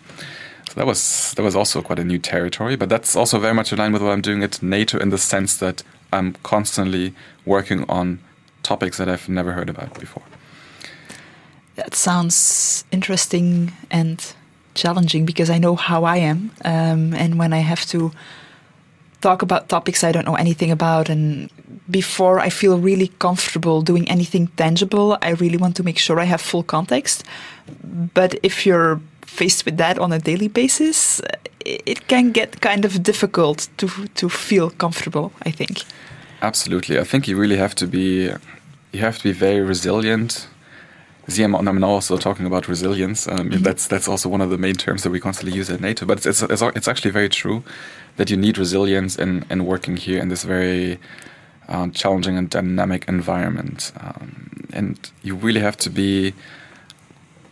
That 0.75 0.87
was 0.87 1.33
that 1.35 1.43
was 1.43 1.55
also 1.55 1.81
quite 1.81 1.99
a 1.99 2.03
new 2.03 2.19
territory, 2.19 2.75
but 2.75 2.89
that's 2.89 3.15
also 3.15 3.39
very 3.39 3.53
much 3.53 3.71
in 3.71 3.77
line 3.79 3.93
with 3.93 4.01
what 4.01 4.11
I'm 4.11 4.21
doing 4.21 4.43
at 4.43 4.61
NATO 4.61 4.97
in 4.97 5.09
the 5.09 5.17
sense 5.17 5.57
that 5.57 5.83
I'm 6.11 6.33
constantly 6.43 7.13
working 7.45 7.85
on 7.89 8.19
topics 8.63 8.97
that 8.97 9.07
I've 9.07 9.29
never 9.29 9.51
heard 9.51 9.69
about 9.69 9.99
before. 9.99 10.23
That 11.75 11.95
sounds 11.95 12.85
interesting 12.91 13.71
and 13.91 14.33
challenging 14.73 15.25
because 15.25 15.49
I 15.49 15.59
know 15.59 15.75
how 15.75 16.03
I 16.03 16.17
am, 16.17 16.51
um, 16.65 17.13
and 17.13 17.37
when 17.37 17.53
I 17.53 17.59
have 17.59 17.85
to 17.87 18.11
talk 19.21 19.41
about 19.41 19.69
topics 19.69 20.03
I 20.03 20.11
don't 20.11 20.25
know 20.25 20.35
anything 20.35 20.71
about, 20.71 21.09
and 21.09 21.49
before 21.89 22.39
I 22.39 22.49
feel 22.49 22.79
really 22.79 23.07
comfortable 23.19 23.81
doing 23.81 24.09
anything 24.09 24.47
tangible, 24.55 25.17
I 25.21 25.31
really 25.31 25.57
want 25.57 25.75
to 25.75 25.83
make 25.83 25.99
sure 25.99 26.19
I 26.19 26.25
have 26.25 26.41
full 26.41 26.63
context. 26.63 27.23
But 28.13 28.35
if 28.43 28.65
you're 28.65 28.99
faced 29.25 29.65
with 29.65 29.77
that 29.77 29.97
on 29.97 30.11
a 30.11 30.19
daily 30.19 30.47
basis, 30.47 31.21
it 31.65 32.07
can 32.07 32.31
get 32.31 32.61
kind 32.61 32.85
of 32.85 33.03
difficult 33.03 33.69
to 33.77 33.87
to 34.15 34.29
feel 34.29 34.69
comfortable. 34.69 35.31
I 35.45 35.51
think. 35.51 35.83
Absolutely, 36.41 36.99
I 36.99 37.03
think 37.03 37.27
you 37.27 37.39
really 37.39 37.57
have 37.57 37.75
to 37.75 37.87
be 37.87 38.29
you 38.91 38.99
have 38.99 39.17
to 39.17 39.23
be 39.23 39.31
very 39.31 39.61
resilient. 39.61 40.47
See, 41.27 41.43
I'm, 41.43 41.55
I'm 41.55 41.83
also 41.83 42.17
talking 42.17 42.45
about 42.45 42.67
resilience. 42.67 43.27
Um, 43.27 43.49
mm-hmm. 43.49 43.63
That's 43.63 43.87
that's 43.87 44.07
also 44.07 44.29
one 44.29 44.41
of 44.41 44.49
the 44.49 44.57
main 44.57 44.75
terms 44.75 45.03
that 45.03 45.09
we 45.09 45.19
constantly 45.19 45.57
use 45.57 45.69
at 45.73 45.79
NATO. 45.79 46.05
But 46.05 46.25
it's, 46.25 46.41
it's, 46.41 46.61
it's 46.61 46.87
actually 46.87 47.11
very 47.11 47.29
true 47.29 47.63
that 48.17 48.29
you 48.29 48.37
need 48.37 48.57
resilience 48.57 49.15
in, 49.15 49.45
in 49.49 49.65
working 49.65 49.97
here 49.97 50.21
in 50.21 50.29
this 50.29 50.43
very 50.43 50.99
uh, 51.67 51.87
challenging 51.89 52.37
and 52.37 52.49
dynamic 52.49 53.07
environment. 53.07 53.91
Um, 53.99 54.67
and 54.73 55.11
you 55.23 55.35
really 55.35 55.61
have 55.61 55.77
to 55.77 55.89
be 55.89 56.33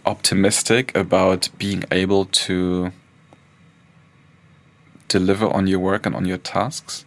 optimistic 0.05 0.96
about 0.96 1.50
being 1.58 1.84
able 1.91 2.25
to 2.25 2.91
deliver 5.08 5.48
on 5.48 5.67
your 5.67 5.79
work 5.79 6.05
and 6.05 6.15
on 6.15 6.25
your 6.25 6.38
tasks. 6.38 7.05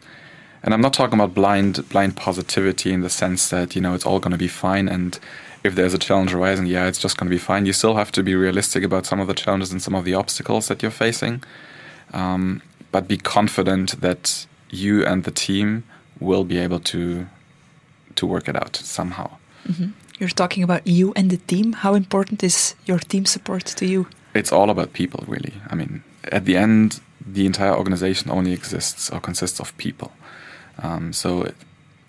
And 0.63 0.73
I'm 0.73 0.81
not 0.81 0.95
talking 0.95 1.19
about 1.19 1.35
blind 1.35 1.89
blind 1.89 2.17
positivity 2.17 2.93
in 2.93 3.01
the 3.03 3.11
sense 3.11 3.51
that 3.51 3.75
you 3.75 3.83
know 3.83 3.95
it's 3.95 4.07
all 4.07 4.21
going 4.21 4.33
to 4.33 4.39
be 4.39 4.49
fine 4.49 4.89
and 4.89 5.19
if 5.65 5.75
there's 5.75 5.95
a 5.95 5.99
challenge 5.99 6.35
arising, 6.35 6.67
yeah, 6.67 6.87
it's 6.87 6.99
just 6.99 7.17
going 7.17 7.29
to 7.29 7.35
be 7.35 7.39
fine. 7.39 7.65
You 7.65 7.73
still 7.73 7.97
have 7.97 8.13
to 8.13 8.23
be 8.23 8.35
realistic 8.35 8.85
about 8.85 9.07
some 9.07 9.19
of 9.19 9.27
the 9.27 9.35
challenges 9.35 9.73
and 9.73 9.81
some 9.81 9.95
of 9.95 10.05
the 10.05 10.13
obstacles 10.13 10.69
that 10.69 10.83
you're 10.83 10.91
facing, 10.91 11.43
um, 12.13 12.61
but 12.93 13.09
be 13.09 13.17
confident 13.17 14.03
that 14.03 14.47
you 14.69 15.05
and 15.07 15.25
the 15.25 15.31
team 15.31 15.85
will 16.21 16.45
be 16.45 16.59
able 16.59 16.81
to 16.81 17.27
to 18.15 18.27
work 18.27 18.47
it 18.47 18.55
out 18.55 18.77
somehow. 18.77 19.31
Mm-hmm. 19.67 19.89
You're 20.19 20.29
talking 20.29 20.63
about 20.63 20.87
you 20.87 21.13
and 21.17 21.31
the 21.31 21.37
team. 21.37 21.73
How 21.73 21.95
important 21.95 22.43
is 22.43 22.75
your 22.87 22.99
team 22.99 23.25
support 23.27 23.65
to 23.65 23.87
you? 23.87 24.07
It's 24.35 24.53
all 24.53 24.71
about 24.71 24.93
people, 24.93 25.25
really. 25.27 25.55
I 25.69 25.75
mean, 25.75 26.03
at 26.31 26.45
the 26.45 26.57
end, 26.57 27.01
the 27.27 27.47
entire 27.47 27.75
organization 27.75 28.31
only 28.31 28.53
exists 28.53 29.11
or 29.11 29.21
consists 29.21 29.61
of 29.61 29.77
people. 29.77 30.13
Um, 30.83 31.13
so 31.13 31.51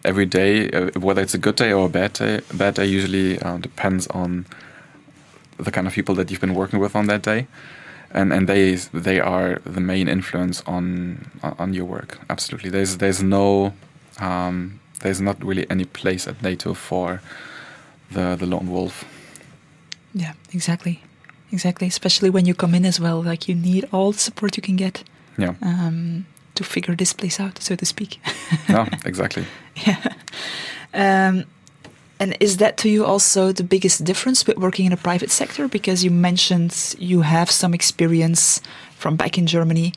every 0.03 0.25
day, 0.25 0.69
uh, 0.69 0.91
whether 0.99 1.21
it's 1.21 1.33
a 1.33 1.39
good 1.39 1.55
day 1.55 1.71
or 1.71 1.87
a 1.87 1.89
bad 1.89 2.13
day, 2.13 2.41
bad 2.53 2.75
day 2.75 2.85
usually 2.85 3.39
uh, 3.39 3.57
depends 3.57 4.07
on 4.07 4.45
the 5.57 5.71
kind 5.71 5.87
of 5.87 5.93
people 5.93 6.15
that 6.15 6.29
you've 6.29 6.41
been 6.41 6.55
working 6.55 6.79
with 6.79 6.95
on 6.95 7.07
that 7.07 7.23
day, 7.23 7.47
and 8.11 8.33
and 8.33 8.47
they 8.47 8.75
they 8.93 9.19
are 9.19 9.61
the 9.65 9.81
main 9.81 10.07
influence 10.07 10.61
on 10.67 11.31
on 11.41 11.73
your 11.73 11.85
work. 11.85 12.19
Absolutely, 12.29 12.69
there's 12.69 12.97
there's 12.97 13.23
no 13.23 13.73
um, 14.19 14.79
there's 14.99 15.21
not 15.21 15.43
really 15.43 15.65
any 15.69 15.85
place 15.85 16.27
at 16.27 16.41
NATO 16.41 16.73
for 16.73 17.21
the 18.15 18.35
the 18.35 18.45
lone 18.45 18.67
wolf. 18.71 19.05
Yeah, 20.13 20.33
exactly, 20.53 20.99
exactly. 21.51 21.87
Especially 21.87 22.29
when 22.29 22.45
you 22.45 22.55
come 22.55 22.77
in 22.77 22.85
as 22.85 22.99
well, 22.99 23.21
like 23.21 23.49
you 23.49 23.55
need 23.55 23.85
all 23.91 24.11
the 24.11 24.19
support 24.19 24.57
you 24.57 24.63
can 24.63 24.77
get. 24.77 25.03
Yeah. 25.37 25.55
Um, 25.61 26.25
to 26.55 26.63
figure 26.63 26.95
this 26.95 27.13
place 27.13 27.39
out, 27.39 27.61
so 27.61 27.75
to 27.75 27.85
speak. 27.85 28.19
no, 28.69 28.87
exactly. 29.05 29.45
Yeah. 29.85 29.99
Um, 30.93 31.43
and 32.19 32.37
is 32.39 32.57
that 32.57 32.77
to 32.77 32.89
you 32.89 33.05
also 33.05 33.51
the 33.51 33.63
biggest 33.63 34.03
difference 34.05 34.47
with 34.47 34.57
working 34.57 34.85
in 34.85 34.93
a 34.93 34.97
private 34.97 35.31
sector? 35.31 35.67
Because 35.67 36.03
you 36.03 36.11
mentioned 36.11 36.95
you 36.97 37.21
have 37.21 37.51
some 37.51 37.73
experience 37.73 38.61
from 38.97 39.17
back 39.17 39.37
in 39.37 39.47
Germany 39.47 39.93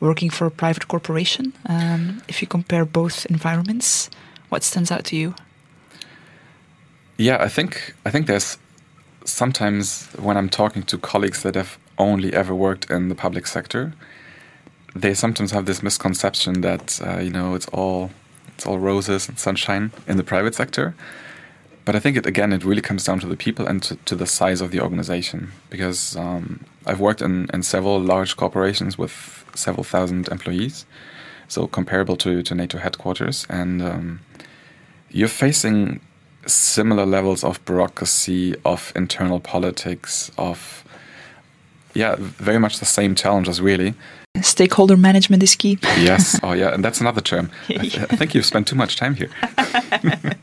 working 0.00 0.30
for 0.30 0.46
a 0.46 0.50
private 0.50 0.86
corporation. 0.88 1.52
Um, 1.66 2.22
if 2.28 2.42
you 2.42 2.48
compare 2.48 2.84
both 2.84 3.24
environments, 3.26 4.10
what 4.50 4.62
stands 4.62 4.90
out 4.90 5.04
to 5.04 5.16
you? 5.16 5.34
Yeah, 7.22 7.38
I 7.40 7.48
think 7.48 7.94
I 8.04 8.10
think 8.10 8.26
there's 8.26 8.58
sometimes 9.24 10.08
when 10.18 10.36
I'm 10.36 10.48
talking 10.48 10.82
to 10.82 10.98
colleagues 10.98 11.42
that 11.44 11.54
have 11.54 11.78
only 11.96 12.34
ever 12.34 12.52
worked 12.52 12.90
in 12.90 13.10
the 13.10 13.14
public 13.14 13.46
sector, 13.46 13.92
they 14.96 15.14
sometimes 15.14 15.52
have 15.52 15.66
this 15.66 15.84
misconception 15.84 16.62
that 16.62 17.00
uh, 17.00 17.20
you 17.20 17.30
know 17.30 17.54
it's 17.54 17.68
all 17.68 18.10
it's 18.54 18.66
all 18.66 18.80
roses 18.80 19.28
and 19.28 19.38
sunshine 19.38 19.92
in 20.08 20.16
the 20.16 20.24
private 20.24 20.56
sector. 20.56 20.96
But 21.84 21.94
I 21.94 22.00
think 22.00 22.16
it 22.16 22.26
again 22.26 22.52
it 22.52 22.64
really 22.64 22.82
comes 22.82 23.04
down 23.04 23.20
to 23.20 23.28
the 23.28 23.36
people 23.36 23.68
and 23.68 23.80
to, 23.84 23.94
to 23.94 24.16
the 24.16 24.26
size 24.26 24.60
of 24.60 24.72
the 24.72 24.80
organization 24.80 25.52
because 25.70 26.16
um, 26.16 26.64
I've 26.86 26.98
worked 26.98 27.22
in, 27.22 27.48
in 27.54 27.62
several 27.62 28.00
large 28.00 28.36
corporations 28.36 28.98
with 28.98 29.44
several 29.54 29.84
thousand 29.84 30.26
employees, 30.26 30.86
so 31.46 31.68
comparable 31.68 32.16
to, 32.16 32.42
to 32.42 32.54
NATO 32.56 32.78
headquarters, 32.78 33.46
and 33.48 33.80
um, 33.80 34.20
you're 35.08 35.28
facing 35.28 36.00
similar 36.46 37.06
levels 37.06 37.44
of 37.44 37.64
bureaucracy, 37.64 38.54
of 38.64 38.92
internal 38.94 39.40
politics, 39.40 40.30
of 40.38 40.84
yeah, 41.94 42.16
very 42.18 42.58
much 42.58 42.78
the 42.78 42.84
same 42.84 43.14
challenges 43.14 43.60
really. 43.60 43.94
Stakeholder 44.40 44.96
management 44.96 45.42
is 45.42 45.54
key. 45.54 45.78
yes. 45.98 46.40
Oh, 46.42 46.52
yeah. 46.52 46.72
And 46.72 46.84
that's 46.84 47.00
another 47.00 47.20
term. 47.20 47.50
I, 47.68 47.88
th 47.88 47.98
I 47.98 48.16
think 48.16 48.34
you've 48.34 48.46
spent 48.46 48.66
too 48.66 48.76
much 48.76 48.96
time 48.96 49.14
here. 49.14 49.30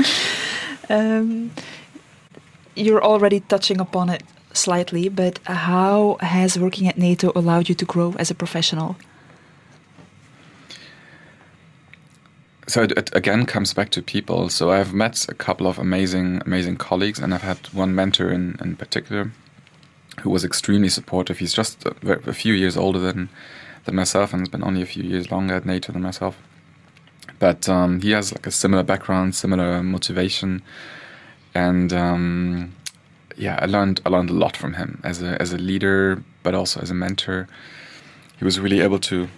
um, 0.88 1.50
you're 2.74 3.04
already 3.04 3.40
touching 3.40 3.80
upon 3.80 4.08
it 4.08 4.22
slightly, 4.52 5.08
but 5.08 5.38
how 5.44 6.16
has 6.20 6.58
working 6.58 6.88
at 6.88 6.96
NATO 6.96 7.32
allowed 7.34 7.68
you 7.68 7.74
to 7.74 7.84
grow 7.84 8.14
as 8.18 8.30
a 8.30 8.34
professional? 8.34 8.96
So 12.70 12.84
it, 12.84 12.92
it, 12.92 13.10
again 13.16 13.46
comes 13.46 13.74
back 13.74 13.90
to 13.90 14.00
people. 14.00 14.48
So 14.48 14.70
I've 14.70 14.94
met 14.94 15.28
a 15.28 15.34
couple 15.34 15.66
of 15.66 15.76
amazing, 15.76 16.40
amazing 16.46 16.76
colleagues, 16.76 17.18
and 17.18 17.34
I've 17.34 17.42
had 17.42 17.58
one 17.72 17.96
mentor 17.96 18.30
in, 18.30 18.56
in 18.60 18.76
particular 18.76 19.32
who 20.20 20.30
was 20.30 20.44
extremely 20.44 20.88
supportive. 20.88 21.38
He's 21.38 21.52
just 21.52 21.84
a, 21.84 22.12
a, 22.28 22.32
few 22.32 22.54
years 22.54 22.76
older 22.76 23.00
than 23.00 23.28
than 23.86 23.96
myself, 23.96 24.32
and 24.32 24.40
has 24.42 24.48
been 24.48 24.62
only 24.62 24.82
a 24.82 24.86
few 24.86 25.02
years 25.02 25.32
longer 25.32 25.54
at 25.56 25.66
NATO 25.66 25.92
than 25.92 26.02
myself. 26.02 26.38
But 27.40 27.68
um, 27.68 28.02
he 28.02 28.12
has 28.12 28.30
like 28.32 28.46
a 28.46 28.52
similar 28.52 28.84
background, 28.84 29.34
similar 29.34 29.82
motivation, 29.82 30.62
and 31.56 31.92
um, 31.92 32.72
yeah, 33.36 33.58
I 33.60 33.66
learned 33.66 34.00
I 34.06 34.10
learned 34.10 34.30
a 34.30 34.34
lot 34.44 34.56
from 34.56 34.74
him 34.74 35.00
as 35.02 35.20
a 35.22 35.42
as 35.42 35.52
a 35.52 35.58
leader, 35.58 36.22
but 36.44 36.54
also 36.54 36.80
as 36.80 36.90
a 36.92 36.94
mentor. 36.94 37.48
He 38.38 38.44
was 38.44 38.60
really 38.60 38.80
able 38.80 39.00
to 39.00 39.28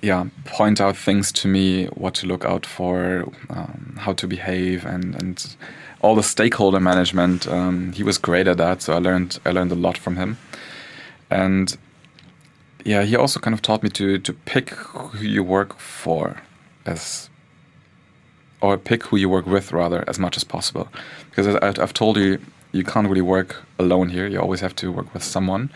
yeah 0.00 0.26
point 0.44 0.80
out 0.80 0.96
things 0.96 1.32
to 1.32 1.48
me, 1.48 1.86
what 1.86 2.14
to 2.14 2.26
look 2.26 2.44
out 2.44 2.66
for, 2.66 3.24
um, 3.50 3.96
how 3.98 4.12
to 4.14 4.26
behave, 4.26 4.84
and 4.84 5.14
and 5.14 5.56
all 6.00 6.14
the 6.14 6.22
stakeholder 6.22 6.80
management. 6.80 7.46
Um, 7.48 7.92
he 7.92 8.02
was 8.02 8.18
great 8.18 8.46
at 8.46 8.56
that, 8.58 8.82
so 8.82 8.94
I 8.94 8.98
learned 8.98 9.38
I 9.44 9.50
learned 9.50 9.72
a 9.72 9.76
lot 9.76 9.98
from 9.98 10.16
him, 10.16 10.36
and 11.30 11.76
yeah, 12.84 13.02
he 13.02 13.16
also 13.16 13.40
kind 13.40 13.54
of 13.54 13.62
taught 13.62 13.82
me 13.82 13.90
to 13.90 14.18
to 14.18 14.32
pick 14.32 14.70
who 14.70 15.26
you 15.26 15.42
work 15.42 15.78
for 15.78 16.42
as 16.86 17.28
or 18.60 18.76
pick 18.76 19.04
who 19.04 19.16
you 19.16 19.28
work 19.28 19.46
with 19.46 19.72
rather 19.72 20.04
as 20.08 20.18
much 20.18 20.36
as 20.36 20.44
possible, 20.44 20.88
because 21.30 21.46
I've 21.78 21.94
told 21.94 22.16
you, 22.16 22.38
you 22.72 22.84
can't 22.84 23.08
really 23.08 23.22
work 23.22 23.64
alone 23.78 24.08
here. 24.08 24.26
You 24.26 24.40
always 24.40 24.60
have 24.60 24.74
to 24.76 24.92
work 24.92 25.12
with 25.14 25.22
someone. 25.22 25.70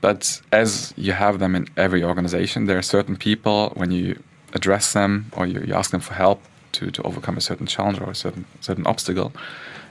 But 0.00 0.40
as 0.52 0.94
you 0.96 1.12
have 1.12 1.38
them 1.38 1.54
in 1.54 1.68
every 1.76 2.04
organization, 2.04 2.66
there 2.66 2.78
are 2.78 2.82
certain 2.82 3.16
people 3.16 3.72
when 3.74 3.90
you 3.90 4.22
address 4.54 4.92
them 4.92 5.30
or 5.36 5.46
you, 5.46 5.60
you 5.60 5.74
ask 5.74 5.90
them 5.90 6.00
for 6.00 6.14
help 6.14 6.40
to, 6.72 6.90
to 6.90 7.02
overcome 7.02 7.36
a 7.36 7.40
certain 7.40 7.66
challenge 7.66 8.00
or 8.00 8.10
a 8.10 8.14
certain 8.14 8.44
certain 8.60 8.86
obstacle. 8.86 9.32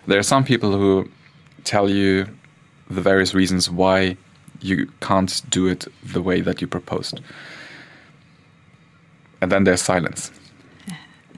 There 0.05 0.19
are 0.19 0.23
some 0.23 0.43
people 0.43 0.71
who 0.71 1.09
tell 1.63 1.89
you 1.89 2.27
the 2.89 3.01
various 3.01 3.33
reasons 3.33 3.69
why 3.69 4.17
you 4.61 4.89
can't 5.01 5.41
do 5.49 5.67
it 5.67 5.85
the 6.03 6.21
way 6.21 6.41
that 6.41 6.61
you 6.61 6.67
proposed. 6.67 7.19
And 9.41 9.51
then 9.51 9.65
there's 9.65 9.81
silence. 9.81 10.31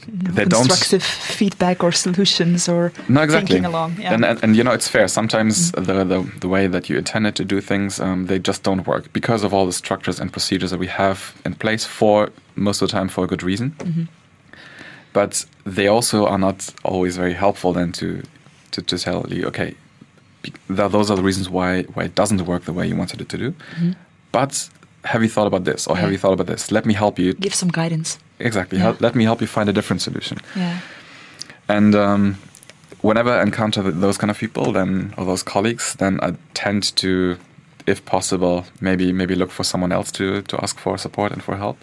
Mm-hmm. 0.09 0.35
Don't- 0.49 0.67
constructive 0.67 1.03
feedback 1.03 1.83
or 1.83 1.91
solutions 1.91 2.67
or 2.69 2.91
No, 3.07 3.21
exactly. 3.21 3.47
thinking 3.47 3.65
along. 3.65 3.97
Yeah. 3.99 4.13
And, 4.13 4.25
and 4.25 4.43
and 4.43 4.55
you 4.55 4.63
know 4.63 4.73
it's 4.73 4.87
fair. 4.87 5.07
Sometimes 5.07 5.71
mm-hmm. 5.71 5.83
the, 5.85 6.03
the 6.03 6.39
the 6.39 6.47
way 6.47 6.67
that 6.67 6.89
you 6.89 6.97
intended 6.97 7.35
to 7.35 7.45
do 7.45 7.61
things, 7.61 7.99
um, 7.99 8.27
they 8.27 8.39
just 8.39 8.63
don't 8.63 8.85
work 8.87 9.11
because 9.13 9.43
of 9.45 9.53
all 9.53 9.65
the 9.65 9.73
structures 9.73 10.19
and 10.19 10.31
procedures 10.31 10.71
that 10.71 10.79
we 10.79 10.87
have 10.87 11.19
in 11.45 11.53
place 11.55 11.85
for 11.85 12.29
most 12.55 12.81
of 12.81 12.89
the 12.89 12.91
time 12.97 13.09
for 13.09 13.23
a 13.23 13.27
good 13.27 13.43
reason. 13.43 13.71
Mm-hmm. 13.77 14.03
But 15.13 15.45
they 15.65 15.87
also 15.87 16.25
are 16.27 16.37
not 16.37 16.73
always 16.83 17.17
very 17.17 17.33
helpful 17.33 17.73
then 17.73 17.91
to 17.93 18.21
to, 18.71 18.81
to 18.81 18.97
tell 18.97 19.25
you, 19.29 19.47
okay, 19.47 19.73
be- 20.43 20.53
th- 20.67 20.91
those 20.91 21.09
are 21.11 21.17
the 21.17 21.23
reasons 21.23 21.49
why 21.49 21.83
why 21.95 22.03
it 22.05 22.15
doesn't 22.15 22.41
work 22.45 22.63
the 22.65 22.73
way 22.73 22.87
you 22.87 22.95
wanted 22.97 23.21
it 23.21 23.29
to 23.29 23.37
do. 23.37 23.53
But 24.31 24.69
have 25.03 25.23
you 25.23 25.29
thought 25.29 25.47
about 25.47 25.63
this 25.63 25.87
or 25.87 25.97
have 25.97 26.11
you 26.11 26.17
thought 26.17 26.33
about 26.33 26.47
this? 26.47 26.71
Let 26.71 26.85
me 26.85 26.93
help 26.93 27.19
you. 27.19 27.33
Give 27.33 27.53
some 27.53 27.69
guidance. 27.71 28.19
Exactly. 28.39 28.79
Yeah. 28.79 28.95
Let 28.99 29.15
me 29.15 29.23
help 29.23 29.41
you 29.41 29.47
find 29.47 29.69
a 29.69 29.73
different 29.73 30.01
solution. 30.01 30.37
Yeah. 30.55 30.79
And 31.67 31.95
um, 31.95 32.37
whenever 33.01 33.31
I 33.31 33.41
encounter 33.41 33.81
those 33.81 34.17
kind 34.17 34.31
of 34.31 34.37
people, 34.37 34.71
then 34.71 35.13
or 35.17 35.25
those 35.25 35.43
colleagues, 35.43 35.95
then 35.95 36.19
I 36.21 36.33
tend 36.53 36.95
to, 36.97 37.37
if 37.85 38.03
possible, 38.05 38.65
maybe 38.81 39.11
maybe 39.13 39.35
look 39.35 39.51
for 39.51 39.63
someone 39.63 39.91
else 39.91 40.11
to 40.13 40.41
to 40.41 40.57
ask 40.61 40.79
for 40.79 40.97
support 40.97 41.31
and 41.31 41.43
for 41.43 41.55
help. 41.57 41.77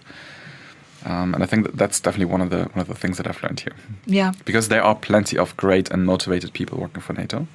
Um, 1.04 1.34
and 1.34 1.42
I 1.42 1.46
think 1.46 1.64
that 1.66 1.76
that's 1.78 2.00
definitely 2.00 2.32
one 2.32 2.40
of 2.40 2.50
the 2.50 2.64
one 2.74 2.80
of 2.80 2.88
the 2.88 2.94
things 2.94 3.16
that 3.16 3.26
I've 3.28 3.42
learned 3.42 3.60
here, 3.60 3.74
Yeah, 4.06 4.32
because 4.44 4.68
there 4.68 4.82
are 4.82 4.94
plenty 4.94 5.38
of 5.38 5.56
great 5.56 5.90
and 5.92 6.04
motivated 6.04 6.52
people 6.52 6.78
working 6.78 7.02
for 7.02 7.12
NATO. 7.14 7.46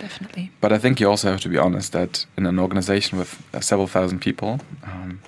Definitely. 0.00 0.50
But 0.60 0.72
I 0.72 0.78
think 0.78 1.00
you 1.00 1.08
also 1.10 1.28
have 1.30 1.40
to 1.40 1.48
be 1.48 1.58
honest 1.58 1.92
that 1.92 2.26
in 2.36 2.46
an 2.46 2.58
organization 2.58 3.18
with 3.18 3.42
uh, 3.54 3.60
several 3.60 3.86
thousand 3.88 4.20
people, 4.20 4.58
um, 4.84 5.20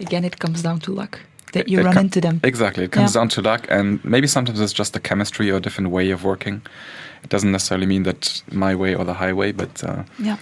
Again, 0.00 0.24
it 0.24 0.38
comes 0.38 0.62
down 0.62 0.78
to 0.80 0.92
luck 0.92 1.18
that 1.52 1.68
you 1.68 1.82
run 1.82 1.94
com- 1.94 2.04
into 2.04 2.20
them. 2.20 2.40
Exactly. 2.44 2.84
It 2.84 2.92
comes 2.92 3.14
Yeah. 3.14 3.20
down 3.20 3.28
to 3.30 3.42
luck, 3.42 3.66
and 3.70 3.98
maybe 4.04 4.26
sometimes 4.28 4.60
it's 4.60 4.72
just 4.78 4.92
the 4.92 5.00
chemistry 5.00 5.50
or 5.50 5.56
a 5.56 5.60
different 5.60 5.90
way 5.90 6.12
of 6.12 6.22
working. 6.22 6.62
It 7.24 7.30
doesn't 7.30 7.50
necessarily 7.50 7.86
mean 7.86 8.04
that 8.04 8.42
my 8.52 8.74
way 8.76 8.94
or 8.94 9.04
the 9.04 9.14
highway, 9.14 9.52
but 9.52 9.82
uh, 9.82 10.02
Yeah. 10.18 10.36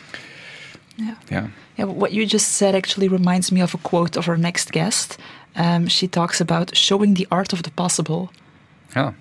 Yeah. 0.99 1.15
yeah. 1.31 1.47
Yeah, 1.79 1.85
what 1.87 2.13
you 2.13 2.27
just 2.27 2.53
said 2.53 2.75
actually 2.75 3.09
reminds 3.09 3.51
me 3.53 3.63
of 3.63 3.75
a 3.75 3.79
quote 3.79 4.17
of 4.19 4.29
our 4.29 4.37
next 4.39 4.73
guest. 4.73 5.19
Um, 5.55 5.89
she 5.89 6.09
talks 6.09 6.41
about 6.41 6.77
showing 6.77 7.15
the 7.15 7.27
art 7.31 7.53
of 7.53 7.63
the 7.63 7.71
possible. 7.71 8.31
Yeah. 8.97 9.13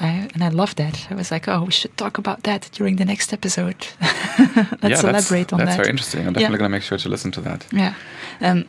I, 0.00 0.28
and 0.34 0.42
I 0.42 0.48
love 0.48 0.74
that. 0.76 1.06
I 1.10 1.14
was 1.14 1.30
like, 1.30 1.46
oh, 1.48 1.64
we 1.64 1.70
should 1.72 1.96
talk 1.96 2.18
about 2.18 2.42
that 2.42 2.68
during 2.72 2.96
the 2.96 3.04
next 3.04 3.32
episode. 3.32 3.86
Let's 4.00 4.58
yeah, 4.82 5.10
elaborate 5.10 5.48
that's, 5.48 5.52
on 5.52 5.58
that's 5.58 5.70
that. 5.70 5.76
very 5.76 5.88
interesting. 5.90 6.20
I'm 6.22 6.34
Yeah. 6.34 6.40
definitely 6.40 6.58
going 6.58 6.70
to 6.70 6.76
make 6.76 6.82
sure 6.82 6.98
to 6.98 7.08
listen 7.08 7.30
to 7.32 7.40
that. 7.42 7.66
Yeah. 7.72 7.94
Um, 8.40 8.64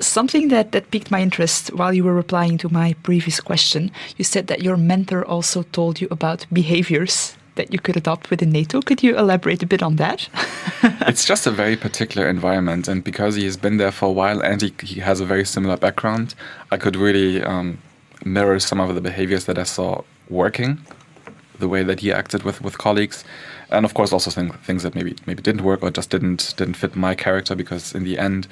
something 0.00 0.48
that, 0.48 0.72
that 0.72 0.90
piqued 0.90 1.10
my 1.10 1.20
interest 1.20 1.72
while 1.74 1.92
you 1.94 2.02
were 2.04 2.14
replying 2.14 2.58
to 2.58 2.68
my 2.72 2.94
previous 3.02 3.40
question, 3.40 3.90
you 4.16 4.24
said 4.24 4.48
that 4.48 4.62
your 4.62 4.76
mentor 4.76 5.24
also 5.24 5.62
told 5.62 6.00
you 6.00 6.08
about 6.10 6.46
behaviors 6.52 7.36
that 7.54 7.72
you 7.72 7.78
could 7.78 7.96
adopt 7.96 8.30
within 8.30 8.50
NATO. 8.50 8.80
Could 8.80 9.02
you 9.02 9.16
elaborate 9.16 9.62
a 9.62 9.66
bit 9.66 9.82
on 9.82 9.96
that? 9.96 10.28
it's 11.06 11.24
just 11.24 11.46
a 11.46 11.50
very 11.50 11.76
particular 11.76 12.26
environment, 12.28 12.88
and 12.88 13.04
because 13.04 13.34
he 13.34 13.44
has 13.44 13.56
been 13.58 13.76
there 13.76 13.92
for 13.92 14.06
a 14.06 14.12
while 14.12 14.40
and 14.40 14.62
he, 14.62 14.72
he 14.82 15.00
has 15.00 15.20
a 15.20 15.26
very 15.26 15.44
similar 15.44 15.76
background, 15.76 16.34
I 16.70 16.78
could 16.78 16.96
really 16.96 17.42
um, 17.42 17.78
mirror 18.24 18.58
some 18.58 18.80
of 18.80 18.94
the 18.94 19.00
behaviors 19.02 19.44
that 19.44 19.58
I 19.58 19.64
saw 19.64 20.02
working, 20.32 20.78
the 21.58 21.68
way 21.68 21.82
that 21.84 22.00
he 22.00 22.12
acted 22.12 22.42
with, 22.42 22.60
with 22.62 22.78
colleagues, 22.78 23.24
and 23.70 23.84
of 23.84 23.94
course 23.94 24.12
also 24.12 24.30
thing, 24.30 24.50
things 24.64 24.82
that 24.82 24.94
maybe 24.94 25.14
maybe 25.26 25.42
didn't 25.42 25.62
work 25.62 25.82
or 25.82 25.90
just 25.90 26.10
didn't 26.10 26.54
didn't 26.56 26.74
fit 26.74 26.96
my 26.96 27.14
character 27.14 27.54
because 27.54 27.94
in 27.94 28.04
the 28.04 28.18
end. 28.18 28.46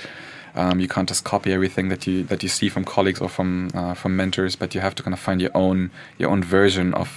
Um, 0.56 0.80
you 0.80 0.88
can't 0.88 1.08
just 1.08 1.22
copy 1.22 1.52
everything 1.52 1.90
that 1.90 2.08
you 2.08 2.24
that 2.24 2.42
you 2.42 2.48
see 2.48 2.68
from 2.68 2.84
colleagues 2.84 3.20
or 3.20 3.28
from 3.28 3.70
uh, 3.72 3.94
from 3.94 4.16
mentors, 4.16 4.56
but 4.56 4.74
you 4.74 4.80
have 4.80 4.96
to 4.96 5.02
kind 5.04 5.14
of 5.14 5.20
find 5.20 5.40
your 5.40 5.52
own 5.54 5.92
your 6.18 6.30
own 6.30 6.42
version 6.42 6.92
of 6.94 7.08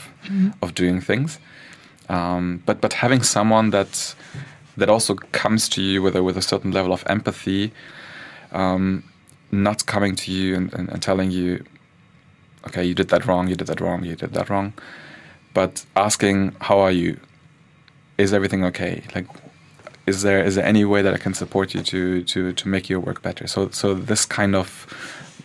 of 0.61 0.75
doing 0.75 1.01
things. 1.01 1.39
Um, 2.09 2.61
but 2.67 2.79
but 2.79 2.93
having 2.93 3.23
someone 3.23 3.71
that 3.71 4.15
that 4.77 4.89
also 4.89 5.15
comes 5.31 5.67
to 5.69 5.81
you 5.81 6.03
with 6.03 6.15
a 6.15 6.21
with 6.21 6.37
a 6.37 6.41
certain 6.41 6.71
level 6.71 6.93
of 6.93 7.03
empathy, 7.07 7.71
um, 8.51 9.03
not 9.51 9.85
coming 9.85 10.15
to 10.15 10.31
you 10.31 10.55
and, 10.55 10.73
and, 10.73 10.89
and 10.89 11.01
telling 11.01 11.31
you, 11.31 11.63
okay, 12.67 12.83
you 12.83 12.93
did 12.93 13.09
that 13.09 13.25
wrong, 13.25 13.47
you 13.47 13.55
did 13.55 13.67
that 13.67 13.81
wrong, 13.81 14.03
you 14.03 14.15
did 14.15 14.33
that 14.33 14.49
wrong, 14.49 14.73
but 15.53 15.85
asking, 15.95 16.55
how 16.61 16.79
are 16.79 16.91
you? 16.91 17.19
Is 18.17 18.33
everything 18.33 18.63
okay? 18.65 19.03
Like, 19.15 19.27
is 20.05 20.21
there 20.21 20.43
is 20.43 20.55
there 20.55 20.65
any 20.65 20.85
way 20.85 21.01
that 21.01 21.13
I 21.13 21.17
can 21.17 21.33
support 21.33 21.73
you 21.73 21.81
to 21.83 22.23
to 22.23 22.53
to 22.53 22.67
make 22.67 22.89
your 22.89 22.99
work 22.99 23.21
better? 23.21 23.47
So 23.47 23.69
so 23.69 23.93
this 23.93 24.25
kind 24.25 24.55
of 24.55 24.87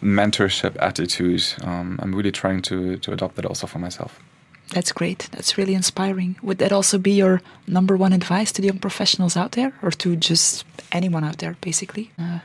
mentorship 0.03 0.77
attitude, 0.81 1.45
um, 1.63 1.99
I'm 2.03 2.15
really 2.15 2.33
trying 2.33 2.63
to 2.63 2.97
to 2.99 3.13
adopt 3.13 3.37
that 3.37 3.47
also 3.47 3.67
for 3.67 3.79
myself. 3.79 4.21
That's 4.71 4.93
great. 4.93 5.29
That's 5.33 5.57
really 5.57 5.75
inspiring. 5.75 6.37
Would 6.43 6.59
that 6.59 6.73
also 6.73 6.99
be 6.99 7.13
your 7.13 7.41
number 7.67 7.97
one 7.97 8.13
advice 8.13 8.53
to 8.53 8.61
the 8.61 8.69
young 8.69 8.79
professionals 8.79 9.37
out 9.37 9.53
there, 9.53 9.73
or 9.83 9.91
to 9.93 10.15
just 10.15 10.65
anyone 10.93 11.25
out 11.25 11.39
there, 11.39 11.57
basically? 11.61 12.11
Uh, 12.19 12.41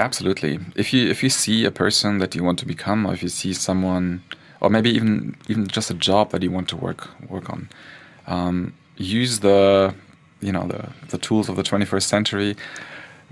Absolutely. 0.00 0.58
If 0.76 0.94
you 0.94 1.10
if 1.10 1.22
you 1.22 1.28
see 1.28 1.66
a 1.66 1.70
person 1.70 2.18
that 2.18 2.34
you 2.34 2.42
want 2.42 2.58
to 2.60 2.66
become, 2.66 3.06
or 3.06 3.12
if 3.12 3.22
you 3.22 3.28
see 3.28 3.52
someone, 3.52 4.22
or 4.60 4.70
maybe 4.70 4.90
even 4.90 5.36
even 5.48 5.66
just 5.66 5.90
a 5.90 5.94
job 5.94 6.30
that 6.30 6.42
you 6.42 6.50
want 6.50 6.68
to 6.70 6.76
work 6.76 7.08
work 7.28 7.50
on, 7.50 7.68
um, 8.26 8.72
use 8.96 9.40
the 9.40 9.94
you 10.40 10.52
know 10.52 10.66
the 10.66 10.88
the 11.08 11.18
tools 11.18 11.50
of 11.50 11.56
the 11.56 11.62
21st 11.62 12.02
century. 12.02 12.56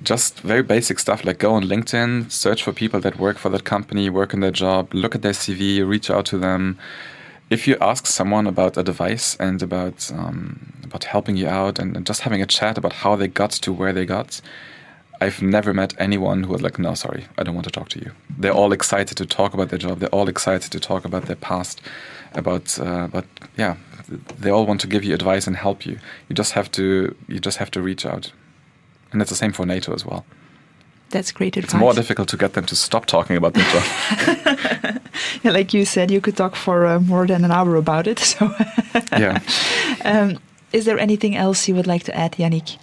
Just 0.02 0.40
very 0.40 0.62
basic 0.62 0.98
stuff 0.98 1.24
like 1.24 1.38
go 1.38 1.54
on 1.54 1.64
LinkedIn, 1.64 2.30
search 2.30 2.62
for 2.62 2.72
people 2.72 3.00
that 3.00 3.18
work 3.18 3.38
for 3.38 3.48
that 3.48 3.64
company, 3.64 4.10
work 4.10 4.32
in 4.34 4.40
their 4.40 4.52
job, 4.52 4.94
look 4.94 5.14
at 5.14 5.22
their 5.22 5.32
CV, 5.32 5.84
reach 5.88 6.08
out 6.10 6.26
to 6.26 6.38
them. 6.38 6.78
If 7.50 7.66
you 7.66 7.76
ask 7.80 8.06
someone 8.06 8.46
about 8.46 8.76
a 8.76 8.84
device 8.84 9.36
and 9.40 9.62
about 9.62 10.12
um, 10.12 10.74
about 10.84 11.04
helping 11.04 11.36
you 11.38 11.48
out 11.48 11.78
and, 11.78 11.96
and 11.96 12.06
just 12.06 12.20
having 12.20 12.42
a 12.42 12.46
chat 12.46 12.76
about 12.78 12.92
how 12.92 13.16
they 13.16 13.26
got 13.26 13.52
to 13.64 13.72
where 13.72 13.92
they 13.92 14.04
got, 14.06 14.40
I've 15.20 15.42
never 15.42 15.74
met 15.74 15.94
anyone 15.98 16.44
who 16.44 16.52
was 16.52 16.62
like, 16.62 16.78
no, 16.78 16.94
sorry, 16.94 17.26
I 17.36 17.42
don't 17.42 17.54
want 17.54 17.64
to 17.64 17.72
talk 17.72 17.88
to 17.90 17.98
you. 17.98 18.12
They're 18.38 18.52
all 18.52 18.72
excited 18.72 19.16
to 19.18 19.26
talk 19.26 19.52
about 19.54 19.68
their 19.70 19.78
job. 19.78 19.98
They're 19.98 20.08
all 20.10 20.28
excited 20.28 20.70
to 20.72 20.80
talk 20.80 21.04
about 21.04 21.24
their 21.26 21.36
past, 21.36 21.80
about, 22.34 22.78
uh, 22.78 23.08
but 23.08 23.24
yeah, 23.56 23.76
they 24.38 24.50
all 24.50 24.64
want 24.64 24.80
to 24.82 24.86
give 24.86 25.02
you 25.04 25.14
advice 25.14 25.46
and 25.46 25.56
help 25.56 25.84
you. 25.84 25.98
You 26.28 26.34
just 26.34 26.52
have 26.52 26.70
to, 26.72 27.14
you 27.26 27.40
just 27.40 27.58
have 27.58 27.70
to 27.72 27.82
reach 27.82 28.06
out, 28.06 28.32
and 29.12 29.20
it's 29.20 29.30
the 29.30 29.36
same 29.36 29.52
for 29.52 29.66
NATO 29.66 29.92
as 29.94 30.04
well. 30.06 30.24
that's 31.10 31.32
great 31.32 31.56
advice. 31.56 31.74
It's 31.74 31.80
more 31.80 31.94
difficult 31.94 32.28
to 32.28 32.36
get 32.36 32.52
them 32.52 32.66
to 32.66 32.76
stop 32.76 33.06
talking 33.06 33.36
about 33.36 33.54
their 33.54 33.64
job. 33.72 35.00
Yeah, 35.42 35.52
like 35.52 35.72
you 35.74 35.84
said, 35.84 36.10
you 36.10 36.20
could 36.20 36.36
talk 36.36 36.56
for 36.56 36.86
uh, 36.86 37.00
more 37.00 37.26
than 37.26 37.44
an 37.44 37.50
hour 37.50 37.76
about 37.76 38.06
it. 38.06 38.18
So, 38.18 38.50
yeah. 39.12 39.40
um, 40.04 40.38
is 40.72 40.84
there 40.84 40.98
anything 40.98 41.36
else 41.36 41.68
you 41.68 41.74
would 41.76 41.86
like 41.86 42.04
to 42.04 42.16
add, 42.16 42.32
Yannik? 42.32 42.78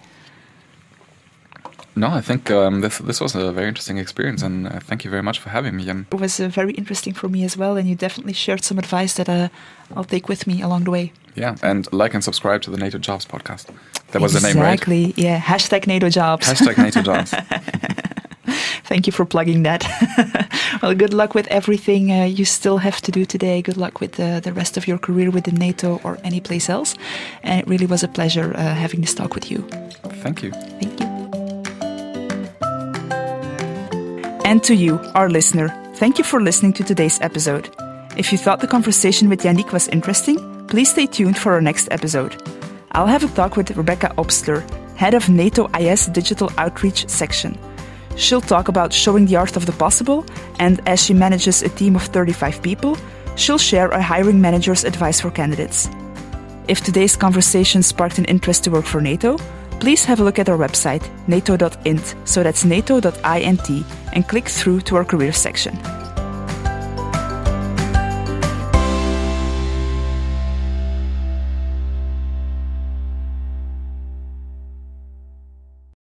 No, 1.96 2.08
I 2.18 2.22
think 2.22 2.50
um, 2.52 2.82
this 2.82 2.98
this 2.98 3.22
was 3.22 3.36
a 3.36 3.52
very 3.52 3.68
interesting 3.68 3.98
experience, 3.98 4.46
and 4.46 4.68
uh, 4.68 4.80
thank 4.80 5.04
you 5.06 5.12
very 5.12 5.24
much 5.24 5.40
for 5.40 5.50
having 5.50 5.76
me. 5.76 5.90
And 5.90 6.06
It 6.12 6.20
was 6.20 6.40
uh, 6.40 6.48
very 6.50 6.74
interesting 6.74 7.14
for 7.16 7.30
me 7.30 7.46
as 7.46 7.58
well, 7.58 7.78
and 7.78 7.88
you 7.88 7.96
definitely 7.96 8.34
shared 8.34 8.64
some 8.64 8.80
advice 8.80 9.14
that 9.14 9.30
uh, 9.30 9.48
I'll 9.96 10.04
take 10.10 10.28
with 10.30 10.46
me 10.46 10.62
along 10.64 10.84
the 10.86 10.92
way. 10.92 11.12
yeah, 11.38 11.56
and 11.62 11.88
like 11.92 12.14
and 12.14 12.24
subscribe 12.24 12.62
to 12.62 12.72
the 12.72 12.78
NATO 12.78 12.98
Jobs 12.98 13.26
podcast. 13.26 13.66
That 14.12 14.22
was 14.22 14.34
the 14.34 14.40
name, 14.42 14.62
right? 14.62 14.74
Exactly. 14.74 15.14
Yeah. 15.18 15.40
Hashtag 15.42 15.88
NATO 15.88 16.10
jobs. 16.10 16.48
Hashtag 16.48 16.78
NATO 16.78 17.02
Jobs. 17.12 17.34
Thank 18.88 19.08
you 19.08 19.14
for 19.14 19.26
plugging 19.26 19.64
that. 19.64 19.84
well, 20.82 20.94
good 20.96 21.14
luck 21.14 21.34
with 21.34 21.48
everything 21.48 22.12
uh, 22.12 22.26
you 22.26 22.46
still 22.46 22.78
have 22.78 23.02
to 23.02 23.12
do 23.12 23.26
today. 23.26 23.62
Good 23.62 23.78
luck 23.78 24.00
with 24.00 24.12
the, 24.12 24.40
the 24.44 24.54
rest 24.54 24.78
of 24.78 24.88
your 24.88 25.00
career 25.00 25.32
within 25.32 25.56
NATO 25.56 26.00
or 26.04 26.18
any 26.24 26.40
place 26.40 26.70
else. 26.70 26.96
And 27.44 27.60
it 27.60 27.68
really 27.68 27.88
was 27.88 28.04
a 28.04 28.08
pleasure 28.08 28.54
uh, 28.56 28.76
having 28.76 29.02
this 29.02 29.16
talk 29.16 29.34
with 29.34 29.50
you. 29.50 29.68
Thank 30.24 30.44
you. 30.44 30.52
Thank 30.52 31.00
you. 31.00 31.05
And 34.46 34.64
to 34.66 34.76
you, 34.76 35.00
our 35.16 35.28
listener, 35.28 35.70
thank 35.96 36.20
you 36.20 36.24
for 36.24 36.40
listening 36.40 36.72
to 36.74 36.84
today's 36.84 37.20
episode. 37.20 37.76
If 38.16 38.32
you 38.32 38.38
thought 38.38 38.60
the 38.60 38.68
conversation 38.68 39.28
with 39.28 39.42
Yannik 39.42 39.74
was 39.74 39.88
interesting, 39.88 40.68
please 40.68 40.92
stay 40.92 41.08
tuned 41.08 41.36
for 41.36 41.54
our 41.54 41.62
next 41.62 41.88
episode. 41.90 42.40
I'll 42.92 43.08
have 43.08 43.24
a 43.24 43.36
talk 43.36 43.58
with 43.58 43.76
Rebecca 43.76 44.14
Obstler, 44.20 44.62
head 44.98 45.16
of 45.16 45.30
NATO 45.30 45.68
IS 45.70 46.06
Digital 46.06 46.52
Outreach 46.60 47.10
section. 47.10 47.58
She'll 48.18 48.40
talk 48.40 48.68
about 48.68 48.94
showing 48.94 49.26
the 49.26 49.36
art 49.36 49.58
of 49.58 49.66
the 49.66 49.72
possible, 49.72 50.24
and 50.60 50.80
as 50.88 51.04
she 51.04 51.16
manages 51.16 51.64
a 51.64 51.70
team 51.70 51.96
of 51.96 52.04
35 52.04 52.62
people, 52.62 53.00
she'll 53.36 53.58
share 53.58 53.90
a 53.90 54.02
hiring 54.02 54.40
manager's 54.40 54.84
advice 54.84 55.20
for 55.20 55.32
candidates. 55.32 55.90
If 56.68 56.82
today's 56.82 57.16
conversation 57.16 57.82
sparked 57.82 58.20
an 58.20 58.26
interest 58.26 58.66
to 58.66 58.70
work 58.70 58.86
for 58.86 59.02
NATO, 59.02 59.40
please 59.80 60.06
have 60.06 60.20
a 60.20 60.24
look 60.24 60.40
at 60.40 60.50
our 60.50 60.58
website, 60.58 61.10
nato.int, 61.28 62.16
so 62.24 62.44
that's 62.44 62.66
nato.int, 62.66 63.86
and 64.14 64.28
click 64.28 64.48
through 64.48 64.82
to 64.82 64.96
our 64.96 65.06
careers 65.06 65.38
section. 65.38 65.78